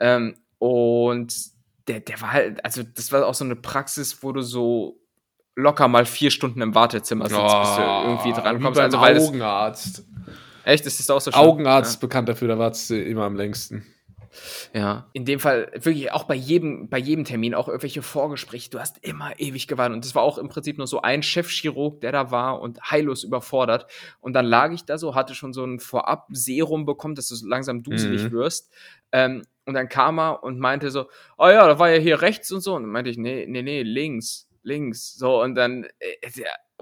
[0.00, 1.34] Ähm, und
[1.88, 5.00] der, der war halt, also das war auch so eine Praxis, wo du so
[5.56, 8.80] locker mal vier Stunden im Wartezimmer sitzt, oh, bis du irgendwie drankommst.
[8.80, 9.98] Also, weil Augenarzt.
[9.98, 10.34] Das,
[10.64, 11.40] echt, ist das auch so schön?
[11.40, 12.00] Augenarzt ja.
[12.00, 13.84] bekannt dafür, da wartest du immer am längsten.
[14.72, 18.78] Ja, in dem Fall wirklich auch bei jedem, bei jedem Termin, auch irgendwelche Vorgespräche, du
[18.78, 19.94] hast immer ewig gewartet.
[19.94, 23.24] Und das war auch im Prinzip nur so ein Chefchirurg, der da war und heillos
[23.24, 23.86] überfordert.
[24.20, 27.46] Und dann lag ich da so, hatte schon so ein Vorab-Serum bekommen, dass du so
[27.46, 28.32] langsam duselig mhm.
[28.32, 28.72] wirst.
[29.12, 31.06] Ähm, und dann kam er und meinte so,
[31.36, 32.74] oh ja, da war ja hier rechts und so.
[32.74, 35.14] Und dann meinte ich, nee, nee, nee, links, links.
[35.14, 36.30] So, und dann, äh,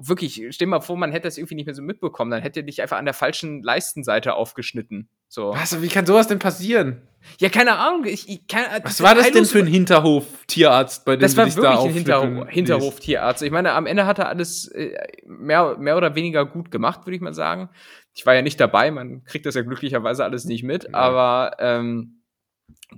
[0.01, 2.63] wirklich, stell dir mal vor, man hätte das irgendwie nicht mehr so mitbekommen, dann hätte
[2.63, 5.09] dich einfach an der falschen Leistenseite aufgeschnitten.
[5.29, 5.53] So.
[5.55, 7.03] Was, wie kann sowas denn passieren?
[7.39, 8.05] Ja, keine Ahnung.
[8.05, 11.63] Ich, ich kann, Was war das denn für ein Hinterhof-Tierarzt, bei dem Das war wirklich
[11.63, 13.43] da ein Hinterhof, Hinterhof-Tierarzt.
[13.43, 14.97] Ich meine, am Ende hat er alles äh,
[15.27, 17.69] mehr, mehr oder weniger gut gemacht, würde ich mal sagen.
[18.15, 20.91] Ich war ja nicht dabei, man kriegt das ja glücklicherweise alles nicht mit, ja.
[20.95, 22.23] aber ähm,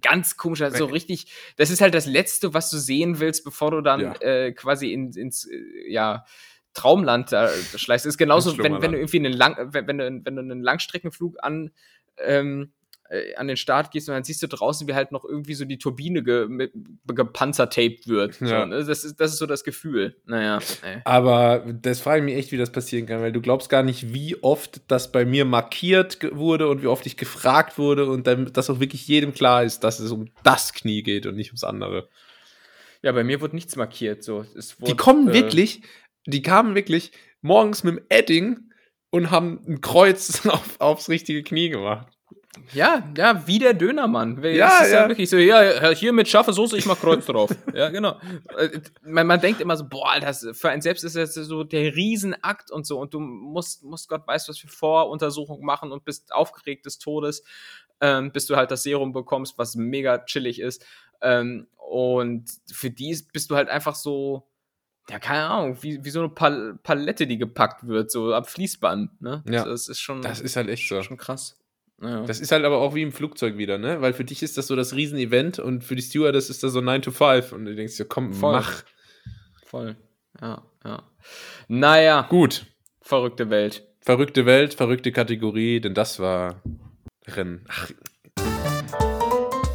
[0.01, 3.72] ganz komisch, also so richtig, das ist halt das Letzte, was du sehen willst, bevor
[3.72, 4.12] du dann ja.
[4.20, 6.24] äh, quasi in, ins, äh, ja,
[6.74, 8.05] Traumland da schleißt.
[8.05, 10.62] Das ist genauso, wenn, wenn du irgendwie einen, Lang, wenn, wenn, du, wenn du einen
[10.62, 11.72] Langstreckenflug an
[12.25, 12.73] ähm,
[13.11, 15.64] äh, an den Start gehst und dann siehst du draußen, wie halt noch irgendwie so
[15.64, 16.69] die Turbine ge
[17.07, 18.41] gepanzertaped wird.
[18.41, 18.61] Ja.
[18.61, 18.85] So, ne?
[18.85, 20.16] das, ist, das ist so das Gefühl.
[20.27, 20.59] Naja.
[20.83, 21.01] Ey.
[21.05, 24.12] Aber das frage ich mich echt, wie das passieren kann, weil du glaubst gar nicht,
[24.12, 28.53] wie oft das bei mir markiert wurde und wie oft ich gefragt wurde und dann,
[28.53, 31.64] dass auch wirklich jedem klar ist, dass es um das Knie geht und nicht ums
[31.64, 32.09] andere.
[33.03, 34.23] Ja, bei mir wurde nichts markiert.
[34.23, 34.45] So.
[34.45, 35.83] Wurde, die kommen äh, wirklich,
[36.27, 38.68] die kamen wirklich morgens mit dem Edding
[39.11, 42.09] und haben ein Kreuz auf, aufs richtige Knie gemacht.
[42.73, 44.43] Ja, ja, wie der Dönermann.
[44.43, 45.03] Das ja, ist ja.
[45.03, 45.09] ja.
[45.09, 47.51] wirklich so, ja, hier mit scharfer Soße, ich mach Kreuz drauf.
[47.75, 48.19] ja, genau.
[48.57, 51.95] Äh, man, man denkt immer so, boah, das, für einen selbst ist das so der
[51.95, 56.33] Riesenakt und so und du musst, musst Gott weiß was für Voruntersuchungen machen und bist
[56.33, 57.45] aufgeregt des Todes,
[58.01, 60.85] ähm, bis du halt das Serum bekommst, was mega chillig ist.
[61.21, 64.49] Ähm, und für die bist du halt einfach so,
[65.11, 69.23] ja, keine Ahnung, wie, wie so eine Pal Palette, die gepackt wird, so ab Fließband.
[69.23, 69.43] Ne?
[69.49, 69.65] Ja.
[69.65, 70.23] Das ist schon.
[70.23, 71.03] Das ist halt echt so.
[71.03, 71.57] Schon krass.
[72.01, 72.23] Ja.
[72.25, 74.01] Das ist halt aber auch wie im Flugzeug wieder, ne?
[74.01, 76.81] Weil für dich ist das so das Riesenevent und für die Stewardess ist das so
[76.81, 78.53] 9 to 5 und du denkst dir, komm, Voll.
[78.53, 78.85] mach.
[79.67, 79.97] Voll.
[80.41, 81.03] Ja, ja.
[81.67, 82.67] Naja, Gut.
[83.01, 83.85] verrückte Welt.
[84.01, 86.63] Verrückte Welt, verrückte Kategorie, denn das war
[87.27, 87.65] Rennen.
[87.69, 87.91] Ach,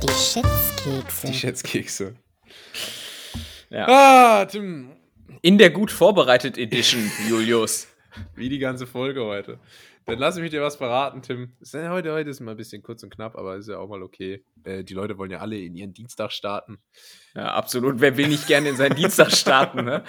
[0.02, 1.28] Die Schätzkekse.
[1.28, 2.16] die Schätzkekse.
[3.70, 3.88] Ja.
[3.88, 4.92] Ah, Tim.
[5.42, 7.88] In der gut vorbereitet Edition, Julius.
[8.36, 9.60] Wie die ganze Folge heute.
[10.06, 11.54] Dann lass mich dir was verraten, Tim.
[11.74, 14.44] Heute, heute ist mal ein bisschen kurz und knapp, aber ist ja auch mal okay.
[14.66, 16.78] Äh, die Leute wollen ja alle in ihren Dienstag starten.
[17.36, 18.02] Ja, absolut.
[18.02, 20.04] Wer will nicht gerne in seinen Dienstag starten, ne?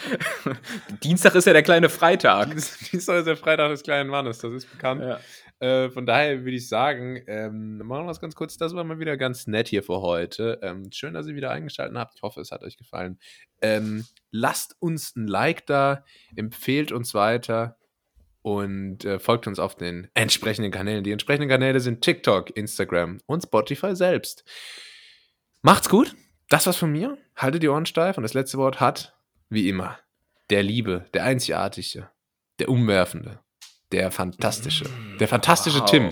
[1.04, 2.50] Dienstag ist ja der kleine Freitag.
[2.92, 5.02] Dienstag ist der Freitag des kleinen Mannes, das ist bekannt.
[5.02, 5.20] Ja.
[5.64, 8.58] Äh, von daher würde ich sagen, ähm, machen wir das ganz kurz.
[8.58, 10.58] Das war mal wieder ganz nett hier für heute.
[10.60, 12.16] Ähm, schön, dass ihr wieder eingeschaltet habt.
[12.16, 13.18] Ich hoffe, es hat euch gefallen.
[13.62, 16.04] Ähm, lasst uns ein Like da,
[16.36, 17.78] empfehlt uns weiter
[18.42, 21.02] und äh, folgt uns auf den entsprechenden Kanälen.
[21.02, 24.44] Die entsprechenden Kanäle sind TikTok, Instagram und Spotify selbst.
[25.62, 26.14] Macht's gut.
[26.50, 27.16] Das war's von mir.
[27.36, 29.98] Haltet die Ohren steif und das letzte Wort hat, wie immer,
[30.50, 32.10] der Liebe, der Einzigartige,
[32.58, 33.40] der Umwerfende,
[33.92, 34.86] der Fantastische,
[35.20, 35.90] der fantastische Wow.
[35.90, 36.10] Tim.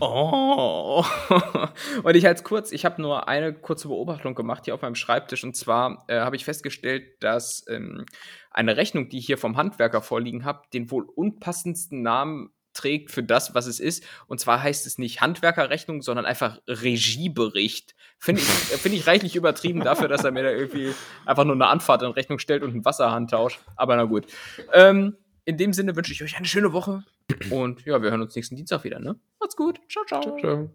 [0.00, 1.04] Oh.
[2.02, 5.44] Und ich als kurz, ich habe nur eine kurze Beobachtung gemacht hier auf meinem Schreibtisch.
[5.44, 8.06] Und zwar äh, habe ich festgestellt, dass ähm,
[8.50, 13.22] eine Rechnung, die ich hier vom Handwerker vorliegen habe, den wohl unpassendsten Namen trägt für
[13.22, 14.04] das, was es ist.
[14.26, 17.94] Und zwar heißt es nicht Handwerkerrechnung, sondern einfach Regiebericht.
[18.18, 20.94] Finde ich, finde ich reichlich übertrieben dafür, dass er mir da irgendwie
[21.26, 23.60] einfach nur eine Anfahrt in Rechnung stellt und einen Wasserhahn tauscht.
[23.76, 24.26] Aber na gut.
[24.72, 27.04] Ähm, in dem Sinne wünsche ich euch eine schöne Woche.
[27.50, 29.18] Und ja, wir hören uns nächsten Dienstag wieder, ne?
[29.40, 29.80] Macht's gut.
[29.88, 30.38] Ciao, ciao.
[30.38, 30.70] Ciao.